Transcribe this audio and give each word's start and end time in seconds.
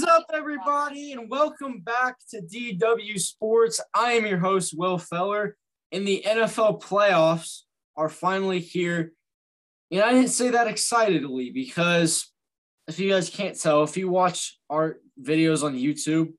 is 0.00 0.06
up, 0.06 0.30
everybody, 0.32 1.12
and 1.12 1.28
welcome 1.28 1.80
back 1.80 2.16
to 2.30 2.40
DW 2.40 3.20
Sports. 3.20 3.82
I 3.92 4.12
am 4.12 4.24
your 4.24 4.38
host, 4.38 4.72
Will 4.74 4.96
Feller, 4.96 5.58
and 5.92 6.08
the 6.08 6.24
NFL 6.26 6.80
playoffs 6.80 7.64
are 7.98 8.08
finally 8.08 8.60
here. 8.60 9.12
And 9.90 10.00
I 10.00 10.12
didn't 10.12 10.30
say 10.30 10.48
that 10.50 10.68
excitedly 10.68 11.50
because 11.50 12.32
if 12.88 12.98
you 12.98 13.10
guys 13.10 13.28
can't 13.28 13.60
tell, 13.60 13.82
if 13.82 13.94
you 13.98 14.08
watch 14.08 14.58
our 14.70 14.96
videos 15.22 15.62
on 15.62 15.74
YouTube, 15.74 16.32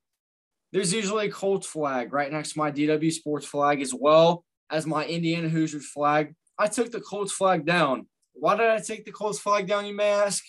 there's 0.71 0.91
usually 0.91 1.27
a 1.27 1.31
Colts 1.31 1.67
flag 1.67 2.13
right 2.13 2.31
next 2.31 2.53
to 2.53 2.59
my 2.59 2.71
DW 2.71 3.11
Sports 3.11 3.45
flag, 3.45 3.79
as 3.79 3.93
well 3.93 4.43
as 4.71 4.87
my 4.87 5.05
Indiana 5.05 5.49
Hoosiers 5.49 5.87
flag. 5.87 6.33
I 6.57 6.65
took 6.65 6.91
the 6.91 7.01
Colts 7.01 7.31
flag 7.31 7.67
down. 7.67 8.07
Why 8.33 8.57
did 8.57 8.71
I 8.71 8.79
take 8.79 9.05
the 9.05 9.11
Colts 9.11 9.37
flag 9.37 9.67
down, 9.67 9.85
you 9.85 9.95
may 9.95 10.09
ask? 10.09 10.43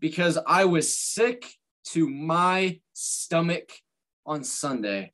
Because 0.00 0.36
I 0.48 0.64
was 0.64 0.98
sick 0.98 1.46
to 1.92 2.08
my 2.08 2.80
stomach 2.92 3.70
on 4.26 4.44
Sunday. 4.44 5.12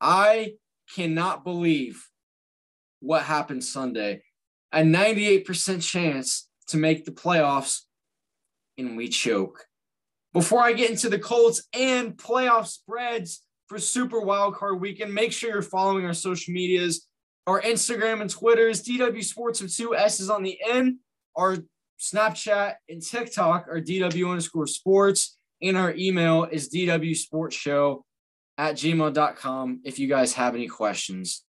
I 0.00 0.54
cannot 0.94 1.44
believe 1.44 2.04
what 3.00 3.22
happened 3.22 3.64
Sunday. 3.64 4.22
A 4.72 4.80
98% 4.80 5.82
chance 5.82 6.48
to 6.68 6.76
make 6.76 7.04
the 7.04 7.12
playoffs, 7.12 7.80
and 8.78 8.96
we 8.96 9.08
choke. 9.08 9.66
Before 10.32 10.62
I 10.62 10.72
get 10.72 10.90
into 10.90 11.10
the 11.10 11.18
Colts 11.18 11.62
and 11.74 12.16
playoff 12.16 12.66
spreads 12.66 13.42
for 13.68 13.78
Super 13.78 14.20
Wildcard 14.20 14.80
Weekend, 14.80 15.12
make 15.12 15.32
sure 15.32 15.50
you're 15.50 15.62
following 15.62 16.06
our 16.06 16.14
social 16.14 16.54
medias. 16.54 17.06
Our 17.46 17.60
Instagram 17.60 18.22
and 18.22 18.30
Twitter 18.30 18.68
is 18.68 18.82
DW 18.82 19.22
Sports 19.22 19.60
with 19.60 19.76
two 19.76 19.94
S's 19.94 20.30
on 20.30 20.42
the 20.42 20.58
end. 20.66 20.96
Our 21.36 21.58
Snapchat 22.00 22.74
and 22.88 23.02
TikTok 23.02 23.68
are 23.68 23.80
DW 23.80 24.30
underscore 24.30 24.66
sports 24.66 25.36
and 25.62 25.76
our 25.76 25.94
email 25.96 26.44
is 26.50 26.68
dwsportshow 26.68 28.02
at 28.58 28.74
gmail.com 28.74 29.80
if 29.84 29.98
you 29.98 30.08
guys 30.08 30.34
have 30.34 30.54
any 30.54 30.68
questions. 30.68 31.44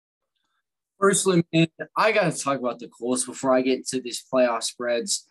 Firstly, 1.01 1.45
man, 1.53 1.67
I 1.97 2.13
got 2.13 2.33
to 2.33 2.39
talk 2.39 2.59
about 2.59 2.79
the 2.79 2.89
Colts 2.89 3.25
before 3.25 3.55
I 3.55 3.63
get 3.63 3.79
into 3.79 4.01
these 4.01 4.23
playoff 4.33 4.63
spreads. 4.63 5.27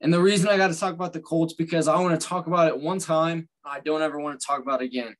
And 0.00 0.12
the 0.12 0.20
reason 0.20 0.48
I 0.48 0.56
got 0.56 0.72
to 0.72 0.78
talk 0.78 0.92
about 0.92 1.12
the 1.12 1.20
Colts 1.20 1.54
because 1.54 1.86
I 1.86 2.00
want 2.00 2.20
to 2.20 2.26
talk 2.26 2.48
about 2.48 2.68
it 2.68 2.80
one 2.80 2.98
time. 2.98 3.48
I 3.64 3.80
don't 3.80 4.02
ever 4.02 4.18
want 4.18 4.38
to 4.38 4.46
talk 4.46 4.60
about 4.60 4.82
it 4.82 4.86
again. 4.86 5.14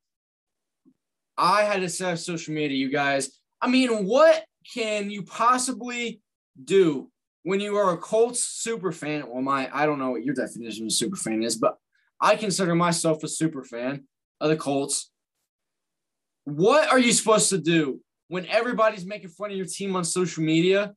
I 1.37 1.63
had 1.63 1.81
to 1.81 1.89
set 1.89 2.13
up 2.13 2.19
social 2.19 2.55
media, 2.55 2.77
you 2.77 2.91
guys. 2.91 3.31
I 3.61 3.69
mean, 3.69 4.07
what 4.07 4.45
can 4.75 5.11
you 5.11 5.23
possibly 5.23 6.21
do 6.63 7.11
when 7.45 7.61
you 7.61 7.77
are 7.77 7.95
a 7.95 7.97
Colts 7.97 8.45
super 8.45 8.93
fan? 8.93 9.25
Well, 9.29 9.43
my 9.43 9.71
I 9.73 9.87
don't 9.87 9.99
know 9.99 10.11
what 10.11 10.25
your 10.25 10.35
definition 10.35 10.87
of 10.87 10.93
super 10.93 11.17
fan 11.17 11.43
is, 11.43 11.57
but 11.57 11.79
I 12.25 12.37
consider 12.37 12.75
myself 12.75 13.23
a 13.23 13.29
super 13.29 13.63
fan 13.63 14.05
of 14.41 14.49
the 14.49 14.57
Colts. 14.57 15.11
What 16.45 16.89
are 16.89 16.99
you 16.99 17.13
supposed 17.13 17.51
to 17.51 17.59
do 17.59 18.01
when 18.29 18.47
everybody's 18.47 19.05
making 19.05 19.29
fun 19.29 19.51
of 19.51 19.59
your 19.59 19.67
team 19.67 19.95
on 19.95 20.05
social 20.05 20.43
media? 20.43 20.95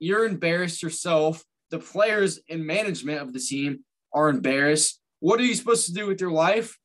You're 0.00 0.26
embarrassed 0.26 0.82
yourself. 0.82 1.44
The 1.70 1.78
players 1.78 2.40
and 2.50 2.66
management 2.66 3.20
of 3.20 3.32
the 3.32 3.38
team 3.38 3.84
are 4.12 4.28
embarrassed. 4.30 5.00
What 5.20 5.38
are 5.38 5.44
you 5.44 5.54
supposed 5.54 5.86
to 5.86 5.92
do 5.92 6.08
with 6.08 6.20
your 6.20 6.32
life? 6.32 6.76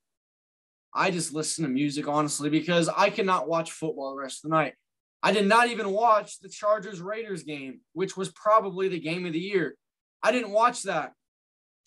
I 0.94 1.10
just 1.10 1.34
listen 1.34 1.64
to 1.64 1.68
music, 1.68 2.06
honestly, 2.06 2.50
because 2.50 2.88
I 2.88 3.10
cannot 3.10 3.48
watch 3.48 3.72
football 3.72 4.14
the 4.14 4.22
rest 4.22 4.44
of 4.44 4.50
the 4.52 4.56
night. 4.56 4.74
I 5.20 5.32
did 5.32 5.48
not 5.48 5.66
even 5.66 5.90
watch 5.90 6.38
the 6.38 6.48
Chargers 6.48 7.00
Raiders 7.00 7.42
game, 7.42 7.80
which 7.92 8.16
was 8.16 8.30
probably 8.30 8.86
the 8.86 9.00
game 9.00 9.26
of 9.26 9.32
the 9.32 9.40
year. 9.40 9.74
I 10.22 10.30
didn't 10.30 10.52
watch 10.52 10.84
that. 10.84 11.10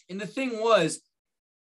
And 0.09 0.19
the 0.19 0.27
thing 0.27 0.61
was, 0.61 0.99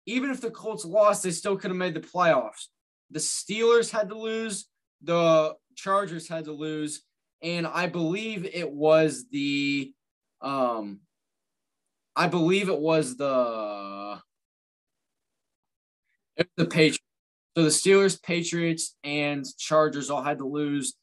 even 0.06 0.30
if 0.30 0.41
the 0.41 0.52
Colts 0.52 0.86
lost, 0.86 1.24
they 1.24 1.31
still 1.31 1.56
could 1.56 1.72
have 1.72 1.78
made 1.78 1.94
the 1.94 2.00
playoffs. 2.00 2.68
The 3.12 3.19
Steelers 3.19 3.91
had 3.91 4.09
to 4.09 4.18
lose, 4.18 4.68
the 5.02 5.56
Chargers 5.75 6.28
had 6.28 6.46
to 6.46 6.52
lose, 6.52 7.03
and 7.41 7.68
I 7.68 7.88
believe 7.88 8.46
it 8.46 8.72
was 8.72 9.25
the 9.30 9.94
um 10.42 11.00
I 12.16 12.28
believe 12.28 12.69
it 12.69 12.80
was 12.80 13.18
the 13.18 14.19
it 16.38 16.47
was 16.47 16.66
the 16.66 16.66
Patriots. 16.66 17.00
So 17.56 17.63
the 17.63 17.69
Steelers, 17.69 18.22
Patriots, 18.22 18.96
and 19.03 19.46
Chargers 19.59 20.09
all 20.09 20.24
had 20.24 20.40
to 20.40 20.47
lose. 20.47 20.96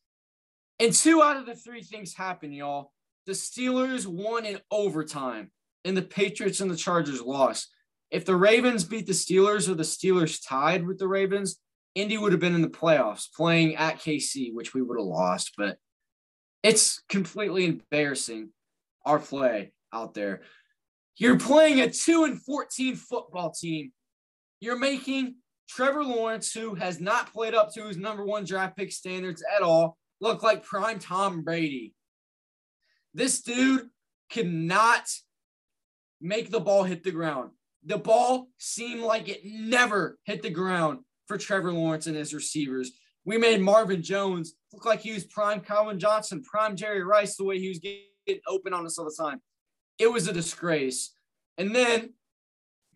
And 0.81 0.93
two 0.93 1.22
out 1.22 1.37
of 1.37 1.47
the 1.47 1.55
three 1.55 1.83
things 1.83 2.15
happened, 2.15 2.55
y'all. 2.55 2.93
The 3.27 3.33
Steelers 3.33 4.06
won 4.06 4.44
in 4.44 4.59
overtime, 4.71 5.53
and 5.84 5.97
the 5.97 6.03
Patriots 6.03 6.60
and 6.60 6.71
the 6.71 6.77
Chargers 6.77 7.21
lost 7.21 7.69
if 8.10 8.25
the 8.25 8.37
Ravens 8.37 8.84
beat 8.84 9.06
the 9.06 9.12
Steelers 9.12 9.69
or 9.69 9.75
the 9.75 9.82
Steelers 9.82 10.41
tied 10.47 10.87
with 10.87 10.98
the 10.98 11.09
Ravens, 11.09 11.60
Indy 11.94 12.19
would 12.19 12.32
have 12.32 12.41
been 12.41 12.54
in 12.54 12.62
the 12.62 12.69
playoffs 12.69 13.26
playing 13.34 13.76
at 13.76 13.98
KC, 13.98 14.53
which 14.53 14.75
we 14.75 14.82
would 14.82 14.98
have 14.98 15.06
lost. 15.06 15.53
But 15.56 15.78
it's 16.62 17.03
completely 17.09 17.66
embarrassing 17.66 18.50
our 19.06 19.19
play 19.19 19.72
out 19.93 20.15
there. 20.15 20.43
You're 21.16 21.38
playing 21.38 21.81
a 21.81 21.91
2 21.91 22.25
and 22.25 22.41
14 22.43 22.97
football 22.97 23.50
team. 23.50 23.93
You're 24.60 24.78
making 24.78 25.37
Trevor 25.69 26.04
Lawrence, 26.04 26.53
who 26.53 26.75
has 26.75 27.00
not 27.00 27.32
played 27.32 27.54
up 27.54 27.72
to 27.75 27.87
his 27.87 27.97
number 27.97 28.25
one 28.25 28.44
draft 28.44 28.77
pick 28.77 28.91
standards 28.91 29.42
at 29.56 29.62
all, 29.62 29.97
look 30.21 30.42
like 30.42 30.65
prime 30.65 30.98
Tom 30.98 31.42
Brady. 31.42 31.94
This 33.15 33.41
dude 33.41 33.88
cannot 34.31 35.09
make 36.21 36.50
the 36.50 36.60
ball 36.60 36.84
hit 36.84 37.04
the 37.04 37.10
ground 37.10 37.50
the 37.85 37.99
ball 37.99 38.49
seemed 38.59 39.03
like 39.03 39.29
it 39.29 39.41
never 39.45 40.19
hit 40.25 40.43
the 40.43 40.51
ground 40.51 41.01
for 41.27 41.39
Trevor 41.39 41.73
Lawrence 41.73 42.07
and 42.07 42.17
his 42.17 42.35
receivers. 42.35 42.93
We 43.25 43.39
made 43.39 43.61
Marvin 43.61 44.03
Jones 44.03 44.55
look 44.73 44.85
like 44.85 45.01
he 45.01 45.13
was 45.13 45.25
prime 45.25 45.61
Calvin 45.61 45.99
Johnson, 45.99 46.43
prime 46.43 46.77
Jerry 46.77 47.03
Rice, 47.03 47.37
the 47.37 47.45
way 47.45 47.59
he 47.59 47.69
was 47.69 47.79
getting 47.79 48.41
open 48.49 48.73
on 48.73 48.87
us 48.87 48.99
all 48.99 49.05
the 49.05 49.17
time. 49.19 49.41
It 49.99 50.11
was 50.11 50.29
a 50.29 50.33
disgrace. 50.33 51.13
And 51.59 51.75
then 51.75 52.15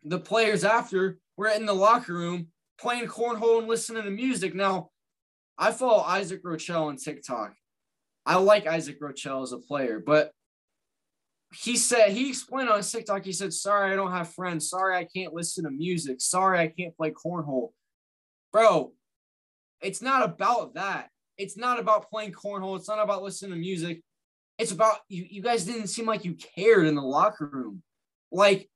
the 0.03 0.19
players 0.19 0.65
after 0.65 1.19
were 1.37 1.49
in 1.49 1.67
the 1.67 1.75
locker 1.75 2.15
room 2.15 2.49
playing 2.78 3.06
cornhole 3.06 3.59
and 3.59 3.69
listening 3.69 4.05
to 4.05 4.11
music. 4.11 4.55
Now, 4.55 4.91
I 5.56 5.71
follow 5.71 6.03
Isaac 6.03 6.43
Rochell 6.43 6.87
on 6.89 6.97
TikTok. 6.97 7.55
I 8.27 8.37
like 8.37 8.67
Isaac 8.67 9.00
Rochell 9.00 9.43
as 9.43 9.53
a 9.53 9.59
player, 9.59 10.03
but 10.05 10.33
he 11.54 11.76
said 11.76 12.10
he 12.12 12.31
explained 12.31 12.69
on 12.69 12.82
TikTok. 12.82 13.25
He 13.25 13.32
said, 13.32 13.53
"Sorry, 13.53 13.92
I 13.92 13.97
don't 13.97 14.10
have 14.10 14.32
friends. 14.32 14.69
Sorry, 14.69 14.97
I 14.97 15.04
can't 15.04 15.32
listen 15.32 15.65
to 15.65 15.70
music. 15.70 16.20
Sorry, 16.20 16.59
I 16.59 16.69
can't 16.69 16.97
play 16.97 17.12
cornhole." 17.12 17.70
Bro, 18.53 18.92
it's 19.81 20.03
not 20.03 20.25
about 20.25 20.75
that. 20.75 21.10
It's 21.37 21.56
not 21.56 21.78
about 21.78 22.10
playing 22.10 22.32
cornhole. 22.32 22.76
It's 22.76 22.88
not 22.88 22.98
about 22.98 23.22
listening 23.22 23.53
to 23.53 23.56
music. 23.59 24.03
It's 24.59 24.72
about 24.72 24.98
you. 25.09 25.26
You 25.28 25.43
guys 25.43 25.64
didn't 25.64 25.88
seem 25.88 26.06
like 26.06 26.25
you 26.25 26.34
cared 26.34 26.87
in 26.87 26.94
the 26.94 27.03
locker 27.03 27.48
room. 27.53 27.82
Like 28.31 28.69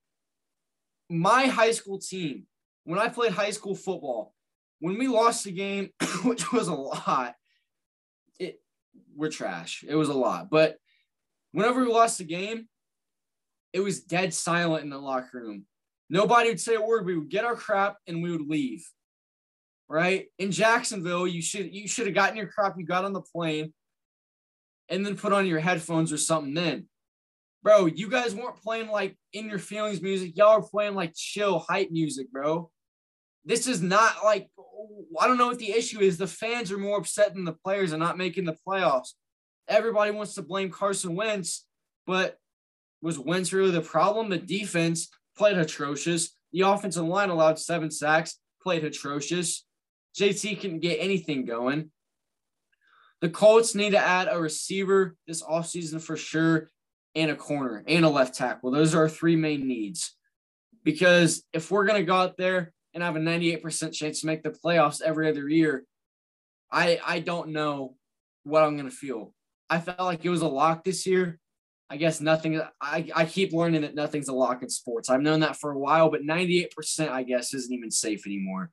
my 1.08 1.46
high 1.46 1.72
school 1.72 1.98
team, 1.98 2.46
when 2.84 2.98
I 2.98 3.08
played 3.08 3.32
high 3.32 3.50
school 3.50 3.74
football, 3.74 4.34
when 4.80 4.98
we 4.98 5.08
lost 5.08 5.44
the 5.44 5.52
game, 5.52 5.90
which 6.24 6.52
was 6.52 6.68
a 6.68 6.74
lot, 6.74 7.34
it 8.38 8.60
we're 9.16 9.30
trash. 9.30 9.84
It 9.86 9.94
was 9.94 10.08
a 10.08 10.14
lot, 10.14 10.50
but 10.50 10.76
whenever 11.52 11.80
we 11.80 11.86
lost 11.90 12.18
the 12.18 12.24
game, 12.24 12.68
it 13.72 13.80
was 13.80 14.00
dead 14.00 14.32
silent 14.32 14.84
in 14.84 14.90
the 14.90 14.98
locker 14.98 15.38
room. 15.38 15.64
Nobody 16.10 16.48
would 16.48 16.60
say 16.60 16.74
a 16.74 16.80
word. 16.80 17.04
We 17.04 17.18
would 17.18 17.28
get 17.28 17.44
our 17.44 17.56
crap 17.56 17.96
and 18.06 18.22
we 18.22 18.30
would 18.30 18.48
leave. 18.48 18.86
Right 19.90 20.26
in 20.38 20.50
Jacksonville, 20.50 21.26
you 21.26 21.40
should 21.40 21.74
you 21.74 21.88
should 21.88 22.06
have 22.06 22.14
gotten 22.14 22.36
your 22.36 22.48
crap. 22.48 22.74
You 22.76 22.84
got 22.84 23.06
on 23.06 23.14
the 23.14 23.22
plane, 23.22 23.72
and 24.90 25.04
then 25.04 25.16
put 25.16 25.32
on 25.32 25.46
your 25.46 25.60
headphones 25.60 26.12
or 26.12 26.18
something. 26.18 26.52
Then, 26.52 26.88
bro, 27.62 27.86
you 27.86 28.10
guys 28.10 28.34
weren't 28.34 28.62
playing 28.62 28.88
like 28.88 29.16
in 29.32 29.48
your 29.48 29.58
feelings 29.58 30.02
music. 30.02 30.36
Y'all 30.36 30.58
are 30.58 30.62
playing 30.62 30.94
like 30.94 31.14
chill 31.16 31.60
hype 31.60 31.90
music, 31.90 32.30
bro. 32.30 32.70
This 33.46 33.66
is 33.66 33.80
not 33.80 34.16
like 34.22 34.50
I 35.18 35.26
don't 35.26 35.38
know 35.38 35.46
what 35.46 35.58
the 35.58 35.72
issue 35.72 36.00
is. 36.00 36.18
The 36.18 36.26
fans 36.26 36.70
are 36.70 36.76
more 36.76 36.98
upset 36.98 37.32
than 37.32 37.46
the 37.46 37.56
players 37.64 37.94
are 37.94 37.98
not 37.98 38.18
making 38.18 38.44
the 38.44 38.56
playoffs 38.66 39.14
everybody 39.68 40.10
wants 40.10 40.34
to 40.34 40.42
blame 40.42 40.70
Carson 40.70 41.14
Wentz, 41.14 41.66
but 42.06 42.38
was 43.02 43.18
Wentz 43.18 43.52
really 43.52 43.70
the 43.70 43.80
problem? 43.80 44.28
The 44.28 44.38
defense 44.38 45.08
played 45.36 45.58
atrocious. 45.58 46.30
The 46.52 46.62
offensive 46.62 47.04
line 47.04 47.30
allowed 47.30 47.58
seven 47.58 47.90
sacks, 47.90 48.38
played 48.62 48.84
atrocious. 48.84 49.64
JT 50.18 50.60
couldn't 50.60 50.80
get 50.80 50.96
anything 50.96 51.44
going. 51.44 51.90
The 53.20 53.28
Colts 53.28 53.74
need 53.74 53.90
to 53.90 53.98
add 53.98 54.28
a 54.30 54.40
receiver 54.40 55.16
this 55.26 55.42
offseason 55.42 56.00
for 56.00 56.16
sure, 56.16 56.70
and 57.14 57.30
a 57.30 57.36
corner 57.36 57.82
and 57.86 58.04
a 58.04 58.08
left 58.08 58.36
tackle. 58.36 58.70
Those 58.70 58.94
are 58.94 59.02
our 59.02 59.08
three 59.08 59.36
main 59.36 59.66
needs. 59.66 60.14
Because 60.84 61.42
if 61.52 61.70
we're 61.70 61.86
going 61.86 62.00
to 62.00 62.06
go 62.06 62.14
out 62.14 62.36
there 62.36 62.72
and 62.94 63.02
have 63.02 63.16
a 63.16 63.20
98% 63.20 63.92
chance 63.92 64.20
to 64.20 64.26
make 64.26 64.42
the 64.42 64.50
playoffs 64.50 65.02
every 65.02 65.28
other 65.28 65.48
year, 65.48 65.84
I 66.70 67.00
I 67.04 67.20
don't 67.20 67.50
know 67.50 67.96
what 68.44 68.62
I'm 68.62 68.76
going 68.76 68.88
to 68.88 68.94
feel. 68.94 69.34
I 69.70 69.80
felt 69.80 70.00
like 70.00 70.24
it 70.24 70.30
was 70.30 70.42
a 70.42 70.48
lock 70.48 70.84
this 70.84 71.06
year. 71.06 71.38
I 71.90 71.96
guess 71.96 72.20
nothing. 72.20 72.60
I, 72.80 73.10
I 73.14 73.24
keep 73.24 73.52
learning 73.52 73.82
that 73.82 73.94
nothing's 73.94 74.28
a 74.28 74.34
lock 74.34 74.62
in 74.62 74.68
sports. 74.68 75.08
I've 75.08 75.22
known 75.22 75.40
that 75.40 75.56
for 75.56 75.70
a 75.70 75.78
while, 75.78 76.10
but 76.10 76.22
98%, 76.22 77.08
I 77.08 77.22
guess, 77.22 77.54
isn't 77.54 77.72
even 77.72 77.90
safe 77.90 78.26
anymore. 78.26 78.70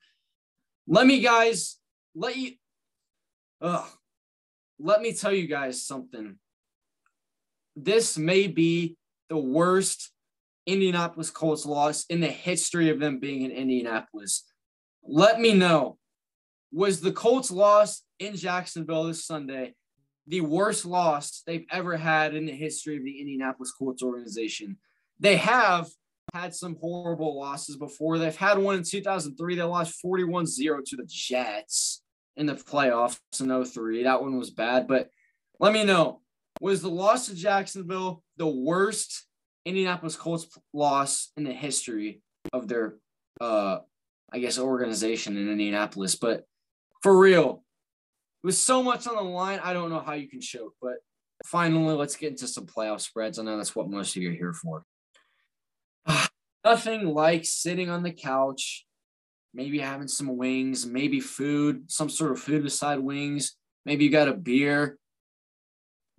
Let 0.87 1.07
me, 1.07 1.21
guys, 1.21 1.77
let 2.13 2.35
you, 2.35 2.51
ugh, 3.61 3.87
let 4.79 5.01
me 5.01 5.13
tell 5.13 5.31
you 5.31 5.47
guys 5.47 5.81
something. 5.81 6.35
This 7.75 8.17
may 8.17 8.47
be 8.47 8.97
the 9.29 9.37
worst 9.37 10.11
Indianapolis 10.65 11.29
Colts 11.29 11.65
loss 11.65 12.05
in 12.09 12.19
the 12.19 12.27
history 12.27 12.89
of 12.89 12.99
them 12.99 13.19
being 13.19 13.43
in 13.43 13.51
Indianapolis. 13.51 14.43
Let 15.03 15.39
me 15.39 15.53
know 15.53 15.97
was 16.71 16.99
the 16.99 17.11
Colts 17.11 17.51
loss 17.51 18.01
in 18.19 18.35
Jacksonville 18.35 19.05
this 19.05 19.25
Sunday 19.25 19.75
the 20.27 20.41
worst 20.41 20.85
loss 20.85 21.43
they've 21.45 21.65
ever 21.71 21.97
had 21.97 22.35
in 22.35 22.45
the 22.45 22.51
history 22.51 22.97
of 22.97 23.03
the 23.03 23.19
Indianapolis 23.19 23.71
Colts 23.71 24.01
organization. 24.01 24.77
They 25.19 25.37
have 25.37 25.87
had 26.33 26.55
some 26.55 26.77
horrible 26.81 27.39
losses 27.39 27.77
before. 27.77 28.17
They've 28.17 28.35
had 28.35 28.57
one 28.57 28.75
in 28.75 28.83
2003. 28.83 29.55
They 29.55 29.63
lost 29.63 29.99
41 30.01 30.47
0 30.47 30.81
to 30.85 30.95
the 30.95 31.05
Jets 31.07 32.01
in 32.35 32.45
the 32.45 32.55
playoffs 32.55 33.19
in 33.39 33.65
03. 33.65 34.03
That 34.03 34.21
one 34.21 34.37
was 34.37 34.49
bad. 34.49 34.87
But 34.87 35.09
let 35.59 35.73
me 35.73 35.83
know 35.83 36.21
was 36.61 36.81
the 36.81 36.89
loss 36.89 37.27
to 37.27 37.35
Jacksonville 37.35 38.23
the 38.37 38.47
worst 38.47 39.25
Indianapolis 39.65 40.15
Colts 40.15 40.47
loss 40.73 41.31
in 41.37 41.43
the 41.43 41.53
history 41.53 42.21
of 42.53 42.67
their, 42.67 42.95
uh, 43.41 43.79
I 44.31 44.39
guess, 44.39 44.57
organization 44.57 45.37
in 45.37 45.49
Indianapolis? 45.49 46.15
But 46.15 46.45
for 47.01 47.17
real, 47.17 47.63
with 48.45 48.55
so 48.55 48.83
much 48.83 49.07
on 49.07 49.15
the 49.15 49.23
line, 49.23 49.59
I 49.63 49.73
don't 49.73 49.89
know 49.89 49.99
how 49.99 50.13
you 50.13 50.29
can 50.29 50.39
choke. 50.39 50.75
But 50.79 50.97
finally, 51.47 51.95
let's 51.95 52.15
get 52.15 52.29
into 52.29 52.47
some 52.47 52.67
playoff 52.67 53.01
spreads. 53.01 53.39
I 53.39 53.43
know 53.43 53.57
that's 53.57 53.75
what 53.75 53.89
most 53.89 54.15
of 54.15 54.21
you 54.21 54.29
are 54.29 54.33
here 54.33 54.53
for. 54.53 54.83
Nothing 56.63 57.07
like 57.07 57.43
sitting 57.43 57.89
on 57.89 58.03
the 58.03 58.11
couch, 58.11 58.85
maybe 59.51 59.79
having 59.79 60.07
some 60.07 60.37
wings, 60.37 60.85
maybe 60.85 61.19
food, 61.19 61.91
some 61.91 62.07
sort 62.07 62.31
of 62.31 62.39
food 62.39 62.61
beside 62.61 62.99
wings. 62.99 63.57
Maybe 63.83 64.05
you 64.05 64.11
got 64.11 64.27
a 64.27 64.33
beer. 64.33 64.99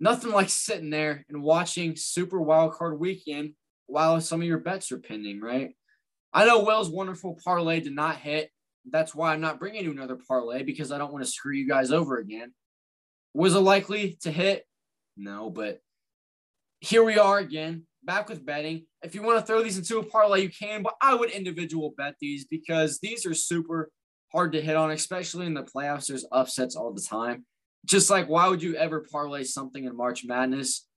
Nothing 0.01 0.31
like 0.31 0.49
sitting 0.49 0.89
there 0.89 1.25
and 1.29 1.41
watching 1.41 1.95
Super 1.95 2.41
Wild 2.41 2.73
Card 2.73 2.99
Weekend 2.99 3.53
while 3.85 4.19
some 4.19 4.41
of 4.41 4.47
your 4.47 4.59
bets 4.59 4.91
are 4.91 4.99
pending, 4.99 5.39
right? 5.39 5.69
I 6.33 6.45
know 6.45 6.65
Will's 6.65 6.89
wonderful 6.89 7.39
parlay 7.41 7.79
did 7.79 7.95
not 7.95 8.17
hit. 8.17 8.51
That's 8.91 9.13
why 9.13 9.33
I'm 9.33 9.41
not 9.41 9.59
bringing 9.59 9.83
you 9.83 9.91
another 9.91 10.17
parlay 10.27 10.63
because 10.63 10.91
I 10.91 10.97
don't 10.97 11.11
want 11.11 11.25
to 11.25 11.31
screw 11.31 11.53
you 11.53 11.67
guys 11.67 11.91
over 11.91 12.17
again. 12.17 12.53
Was 13.33 13.55
it 13.55 13.59
likely 13.59 14.17
to 14.21 14.31
hit? 14.31 14.65
No, 15.15 15.49
but 15.49 15.79
here 16.79 17.03
we 17.03 17.17
are 17.17 17.39
again, 17.39 17.85
back 18.03 18.29
with 18.29 18.45
betting. 18.45 18.85
If 19.03 19.15
you 19.15 19.23
want 19.23 19.39
to 19.39 19.45
throw 19.45 19.63
these 19.63 19.77
into 19.77 19.99
a 19.99 20.03
parlay, 20.03 20.41
you 20.41 20.49
can, 20.49 20.83
but 20.83 20.95
I 21.01 21.15
would 21.15 21.31
individual 21.31 21.93
bet 21.97 22.15
these 22.19 22.45
because 22.45 22.99
these 22.99 23.25
are 23.25 23.33
super 23.33 23.89
hard 24.31 24.51
to 24.53 24.61
hit 24.61 24.75
on, 24.75 24.91
especially 24.91 25.45
in 25.45 25.53
the 25.53 25.63
playoffs. 25.63 26.07
There's 26.07 26.25
upsets 26.31 26.75
all 26.75 26.93
the 26.93 27.01
time. 27.01 27.45
Just 27.85 28.09
like, 28.09 28.27
why 28.27 28.47
would 28.47 28.61
you 28.61 28.75
ever 28.75 29.05
parlay 29.11 29.43
something 29.43 29.83
in 29.83 29.95
March 29.95 30.25
Madness? 30.25 30.87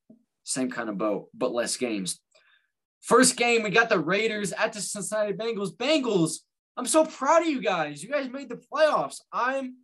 Same 0.44 0.70
kind 0.70 0.88
of 0.88 0.98
boat, 0.98 1.28
but 1.34 1.52
less 1.52 1.76
games. 1.76 2.20
First 3.00 3.36
game, 3.36 3.62
we 3.62 3.70
got 3.70 3.88
the 3.88 3.98
Raiders 3.98 4.52
at 4.52 4.72
the 4.72 4.80
Cincinnati 4.80 5.32
Bengals. 5.32 5.74
Bengals 5.74 6.38
I'm 6.80 6.86
so 6.86 7.04
proud 7.04 7.42
of 7.42 7.48
you 7.48 7.60
guys. 7.60 8.02
You 8.02 8.08
guys 8.08 8.30
made 8.30 8.48
the 8.48 8.56
playoffs. 8.56 9.20
I'm, 9.30 9.76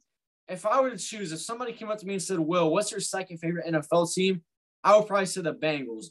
if 0.48 0.64
I 0.64 0.80
were 0.80 0.88
to 0.88 0.96
choose, 0.96 1.30
if 1.30 1.42
somebody 1.42 1.74
came 1.74 1.90
up 1.90 1.98
to 1.98 2.06
me 2.06 2.14
and 2.14 2.22
said, 2.22 2.38
Will, 2.38 2.70
what's 2.70 2.90
your 2.90 3.00
second 3.00 3.36
favorite 3.36 3.66
NFL 3.66 4.14
team? 4.14 4.40
I 4.82 4.96
would 4.96 5.06
probably 5.06 5.26
say 5.26 5.42
the 5.42 5.52
Bengals. 5.52 6.06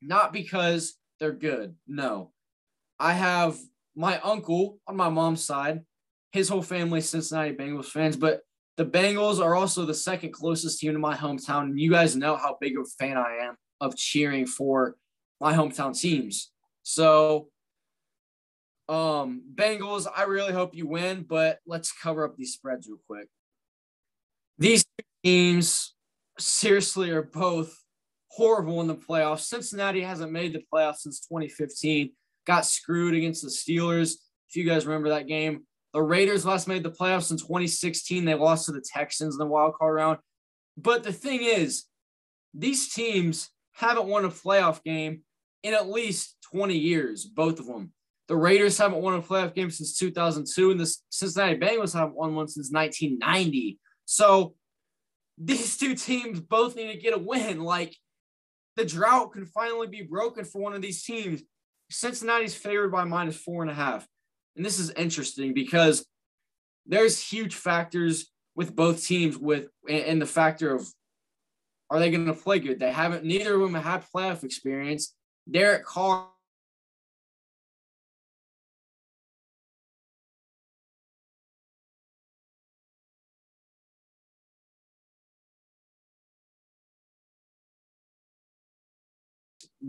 Not 0.00 0.32
because 0.32 0.94
they're 1.18 1.32
good. 1.32 1.74
No. 1.88 2.30
I 3.00 3.12
have 3.12 3.58
my 3.96 4.20
uncle 4.20 4.78
on 4.86 4.94
my 4.94 5.08
mom's 5.08 5.42
side, 5.42 5.80
his 6.30 6.48
whole 6.48 6.62
family 6.62 7.00
Cincinnati 7.00 7.52
Bengals 7.52 7.86
fans, 7.86 8.16
but 8.16 8.42
the 8.76 8.86
Bengals 8.86 9.44
are 9.44 9.56
also 9.56 9.84
the 9.84 9.94
second 9.94 10.30
closest 10.30 10.78
team 10.78 10.92
to 10.92 10.98
my 11.00 11.16
hometown. 11.16 11.62
And 11.62 11.80
you 11.80 11.90
guys 11.90 12.14
know 12.14 12.36
how 12.36 12.56
big 12.60 12.78
of 12.78 12.84
a 12.84 13.04
fan 13.04 13.16
I 13.16 13.38
am 13.42 13.56
of 13.80 13.96
cheering 13.96 14.46
for 14.46 14.94
my 15.40 15.54
hometown 15.54 16.00
teams. 16.00 16.52
So 16.84 17.48
um, 18.88 19.42
Bengals, 19.54 20.06
I 20.14 20.24
really 20.24 20.52
hope 20.52 20.74
you 20.74 20.86
win, 20.86 21.24
but 21.28 21.58
let's 21.66 21.92
cover 21.92 22.24
up 22.24 22.36
these 22.36 22.52
spreads 22.52 22.86
real 22.86 22.98
quick. 23.06 23.28
These 24.58 24.84
teams 25.24 25.94
seriously 26.38 27.10
are 27.10 27.22
both 27.22 27.74
horrible 28.28 28.80
in 28.80 28.86
the 28.86 28.94
playoffs. 28.94 29.44
Cincinnati 29.44 30.02
hasn't 30.02 30.32
made 30.32 30.52
the 30.52 30.62
playoffs 30.72 30.98
since 30.98 31.20
2015. 31.20 32.12
Got 32.46 32.66
screwed 32.66 33.14
against 33.14 33.42
the 33.42 33.48
Steelers. 33.48 34.14
If 34.48 34.56
you 34.56 34.64
guys 34.64 34.86
remember 34.86 35.08
that 35.10 35.26
game, 35.26 35.64
the 35.94 36.02
Raiders 36.02 36.44
last 36.44 36.68
made 36.68 36.82
the 36.82 36.90
playoffs 36.90 37.30
in 37.30 37.38
2016. 37.38 38.24
They 38.24 38.34
lost 38.34 38.66
to 38.66 38.72
the 38.72 38.84
Texans 38.84 39.34
in 39.34 39.38
the 39.38 39.46
wild 39.46 39.74
card 39.74 39.94
round. 39.94 40.18
But 40.76 41.04
the 41.04 41.12
thing 41.12 41.42
is, 41.42 41.84
these 42.52 42.92
teams 42.92 43.48
haven't 43.72 44.06
won 44.06 44.24
a 44.24 44.28
playoff 44.28 44.82
game 44.84 45.22
in 45.62 45.72
at 45.72 45.88
least 45.88 46.36
20 46.52 46.76
years, 46.76 47.24
both 47.24 47.58
of 47.58 47.66
them. 47.66 47.93
The 48.28 48.36
Raiders 48.36 48.78
haven't 48.78 49.02
won 49.02 49.14
a 49.14 49.22
playoff 49.22 49.54
game 49.54 49.70
since 49.70 49.98
2002, 49.98 50.70
and 50.70 50.80
the 50.80 50.96
Cincinnati 51.10 51.58
Bengals 51.58 51.92
haven't 51.92 52.16
won 52.16 52.34
one 52.34 52.48
since 52.48 52.70
1990. 52.72 53.78
So 54.06 54.54
these 55.36 55.76
two 55.76 55.94
teams 55.94 56.40
both 56.40 56.76
need 56.76 56.92
to 56.92 56.98
get 56.98 57.14
a 57.14 57.18
win. 57.18 57.62
Like 57.62 57.94
the 58.76 58.84
drought 58.84 59.32
can 59.32 59.46
finally 59.46 59.88
be 59.88 60.02
broken 60.02 60.44
for 60.44 60.60
one 60.60 60.74
of 60.74 60.82
these 60.82 61.02
teams. 61.02 61.42
Cincinnati's 61.90 62.54
favored 62.54 62.90
by 62.90 63.04
minus 63.04 63.36
four 63.36 63.62
and 63.62 63.70
a 63.70 63.74
half. 63.74 64.06
And 64.56 64.64
this 64.64 64.78
is 64.78 64.90
interesting 64.90 65.52
because 65.52 66.06
there's 66.86 67.20
huge 67.20 67.54
factors 67.54 68.30
with 68.54 68.74
both 68.74 69.04
teams 69.04 69.36
with 69.36 69.68
and 69.88 70.20
the 70.20 70.26
factor 70.26 70.74
of 70.74 70.88
are 71.90 71.98
they 71.98 72.10
going 72.10 72.26
to 72.26 72.34
play 72.34 72.58
good? 72.58 72.80
They 72.80 72.92
haven't 72.92 73.24
neither 73.24 73.54
of 73.54 73.60
them 73.60 73.74
have 73.74 74.08
playoff 74.14 74.44
experience. 74.44 75.14
Derek 75.50 75.84
Carr 75.84 76.28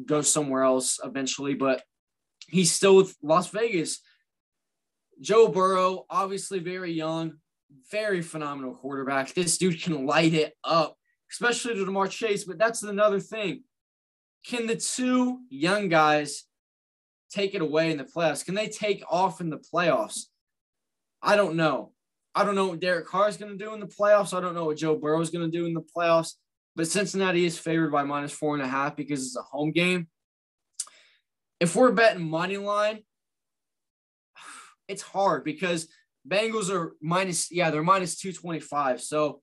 go 0.06 0.22
somewhere 0.22 0.64
else 0.64 1.00
eventually, 1.04 1.54
but 1.54 1.84
he's 2.48 2.72
still 2.72 2.96
with 2.96 3.16
Las 3.22 3.50
Vegas. 3.50 4.00
Joe 5.22 5.48
Burrow, 5.48 6.06
obviously 6.10 6.60
very 6.60 6.92
young, 6.92 7.34
very 7.92 8.22
phenomenal 8.22 8.76
quarterback. 8.76 9.34
This 9.34 9.58
dude 9.58 9.82
can 9.82 10.06
light 10.06 10.34
it 10.34 10.54
up, 10.64 10.96
especially 11.32 11.76
to 11.76 11.86
Ja'Marr 11.86 12.10
Chase. 12.10 12.44
But 12.44 12.58
that's 12.58 12.84
another 12.84 13.20
thing. 13.20 13.64
Can 14.46 14.68
the 14.68 14.76
two 14.76 15.40
young 15.50 15.90
guys 15.90 16.44
take 17.32 17.56
it 17.56 17.62
away 17.62 17.92
in 17.92 17.98
the 17.98 18.04
playoffs? 18.04 18.46
Can 18.46 18.56
they 18.56 18.68
take 18.68 19.04
off 19.10 19.42
in 19.42 19.50
the 19.50 19.58
playoffs? 19.74 20.26
I 21.22 21.36
don't 21.36 21.56
know. 21.56 21.92
I 22.36 22.44
don't 22.44 22.56
know 22.56 22.68
what 22.68 22.82
Derek 22.82 23.08
Carr 23.08 23.30
is 23.30 23.38
going 23.38 23.58
to 23.58 23.64
do 23.64 23.74
in 23.74 23.80
the 23.80 23.88
playoffs. 23.88 24.38
I 24.38 24.42
don't 24.42 24.54
know 24.54 24.66
what 24.66 24.78
Joe 24.78 24.98
Burrow 24.98 25.22
is 25.22 25.30
going 25.30 25.50
to 25.50 25.58
do 25.58 25.66
in 25.66 25.74
the 25.74 25.82
playoffs. 25.82 26.34
But 26.76 26.88
Cincinnati 26.88 27.46
is 27.46 27.58
favored 27.58 27.92
by 27.92 28.04
minus 28.04 28.34
four 28.34 28.54
and 28.56 28.64
a 28.64 28.68
half 28.68 28.96
because 28.96 29.26
it's 29.26 29.38
a 29.38 29.42
home 29.42 29.72
game. 29.72 30.08
If 31.60 31.76
we're 31.76 31.92
betting 31.92 32.30
money 32.30 32.58
line, 32.58 33.00
it's 34.88 35.02
hard 35.02 35.44
because 35.44 35.88
Bengals 36.28 36.70
are 36.70 36.96
minus, 37.02 37.52
yeah, 37.52 37.70
they're 37.72 37.84
minus 37.84 38.18
225. 38.18 39.02
So 39.02 39.42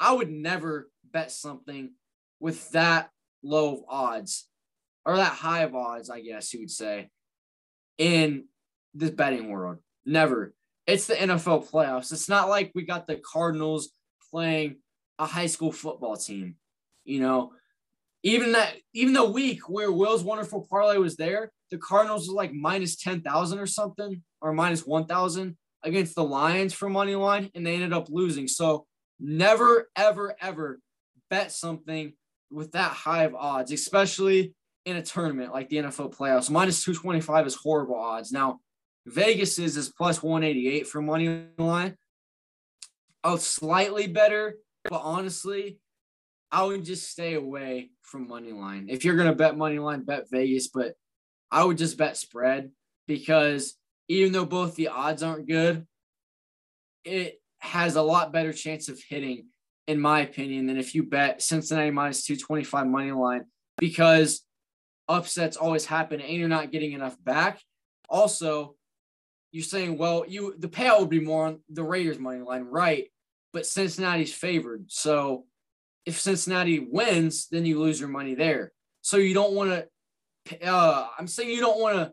I 0.00 0.12
would 0.12 0.30
never 0.30 0.90
bet 1.04 1.30
something 1.30 1.92
with 2.40 2.70
that 2.70 3.10
low 3.42 3.74
of 3.74 3.80
odds 3.88 4.48
or 5.04 5.16
that 5.16 5.32
high 5.32 5.62
of 5.62 5.74
odds, 5.74 6.08
I 6.08 6.20
guess 6.20 6.52
you 6.54 6.60
would 6.60 6.70
say, 6.70 7.10
in 7.98 8.44
the 8.94 9.10
betting 9.10 9.50
world. 9.50 9.78
Never. 10.06 10.54
It's 10.86 11.06
the 11.06 11.14
NFL 11.14 11.70
playoffs. 11.70 12.12
It's 12.12 12.28
not 12.28 12.48
like 12.48 12.72
we 12.74 12.84
got 12.84 13.06
the 13.06 13.16
Cardinals 13.16 13.90
playing 14.30 14.76
a 15.18 15.26
high 15.26 15.46
school 15.46 15.72
football 15.72 16.16
team. 16.16 16.56
You 17.04 17.20
know, 17.20 17.52
even 18.22 18.52
that, 18.52 18.74
even 18.92 19.14
the 19.14 19.24
week 19.24 19.68
where 19.68 19.92
Will's 19.92 20.24
wonderful 20.24 20.66
parlay 20.68 20.98
was 20.98 21.16
there, 21.16 21.52
the 21.70 21.78
Cardinals 21.78 22.28
was 22.28 22.34
like 22.34 22.52
minus 22.52 22.96
10,000 22.96 23.58
or 23.58 23.66
something, 23.66 24.22
or 24.40 24.52
minus 24.52 24.86
1,000 24.86 25.56
against 25.82 26.14
the 26.14 26.24
Lions 26.24 26.74
for 26.74 26.88
money 26.88 27.14
line, 27.14 27.50
and 27.54 27.66
they 27.66 27.74
ended 27.74 27.92
up 27.92 28.08
losing. 28.10 28.48
So 28.48 28.86
never, 29.20 29.88
ever, 29.96 30.34
ever 30.40 30.80
bet 31.30 31.52
something 31.52 32.14
with 32.50 32.72
that 32.72 32.92
high 32.92 33.24
of 33.24 33.34
odds, 33.34 33.72
especially 33.72 34.54
in 34.84 34.96
a 34.96 35.02
tournament 35.02 35.52
like 35.52 35.68
the 35.68 35.76
NFL 35.76 36.16
playoffs. 36.16 36.50
Minus 36.50 36.82
225 36.82 37.46
is 37.46 37.54
horrible 37.54 37.96
odds. 37.96 38.32
Now, 38.32 38.60
Vegas 39.06 39.58
is, 39.58 39.76
is 39.76 39.90
plus 39.90 40.22
188 40.22 40.86
for 40.86 41.02
money 41.02 41.44
line. 41.58 41.96
A 43.24 43.36
slightly 43.38 44.06
better 44.06 44.56
but 44.88 45.02
honestly, 45.02 45.78
I 46.50 46.64
would 46.64 46.84
just 46.84 47.10
stay 47.10 47.34
away 47.34 47.90
from 48.02 48.28
money 48.28 48.52
line. 48.52 48.86
If 48.88 49.04
you're 49.04 49.16
gonna 49.16 49.34
bet 49.34 49.56
money 49.56 49.78
line, 49.78 50.02
bet 50.02 50.30
Vegas, 50.30 50.68
but 50.68 50.94
I 51.50 51.64
would 51.64 51.78
just 51.78 51.98
bet 51.98 52.16
spread 52.16 52.70
because 53.06 53.74
even 54.08 54.32
though 54.32 54.46
both 54.46 54.74
the 54.74 54.88
odds 54.88 55.22
aren't 55.22 55.48
good, 55.48 55.86
it 57.04 57.40
has 57.60 57.96
a 57.96 58.02
lot 58.02 58.32
better 58.32 58.52
chance 58.52 58.88
of 58.88 59.00
hitting, 59.08 59.46
in 59.86 60.00
my 60.00 60.20
opinion, 60.20 60.66
than 60.66 60.78
if 60.78 60.94
you 60.94 61.02
bet 61.02 61.42
Cincinnati 61.42 61.90
minus 61.90 62.24
225 62.24 62.86
money 62.86 63.12
line 63.12 63.44
because 63.78 64.44
upsets 65.08 65.56
always 65.56 65.86
happen 65.86 66.20
and 66.20 66.32
you're 66.34 66.48
not 66.48 66.72
getting 66.72 66.92
enough 66.92 67.16
back. 67.24 67.60
Also, 68.08 68.74
you're 69.52 69.64
saying, 69.64 69.96
well, 69.96 70.24
you 70.28 70.54
the 70.58 70.68
payout 70.68 71.00
would 71.00 71.10
be 71.10 71.20
more 71.20 71.46
on 71.46 71.60
the 71.70 71.82
Raiders 71.82 72.18
money 72.18 72.40
line, 72.40 72.64
right? 72.64 73.06
But 73.52 73.66
Cincinnati's 73.66 74.32
favored. 74.32 74.90
So 74.90 75.46
if 76.04 76.20
Cincinnati 76.20 76.78
wins, 76.78 77.48
then 77.48 77.64
you 77.64 77.78
lose 77.80 77.98
your 78.00 78.08
money 78.08 78.34
there. 78.34 78.72
So 79.00 79.16
you 79.16 79.34
don't 79.34 79.54
want 79.54 79.70
to 79.70 79.88
uh, 80.62 81.06
I'm 81.18 81.26
saying 81.26 81.50
you 81.50 81.60
don't 81.60 81.80
want 81.80 81.96
to 81.96 82.12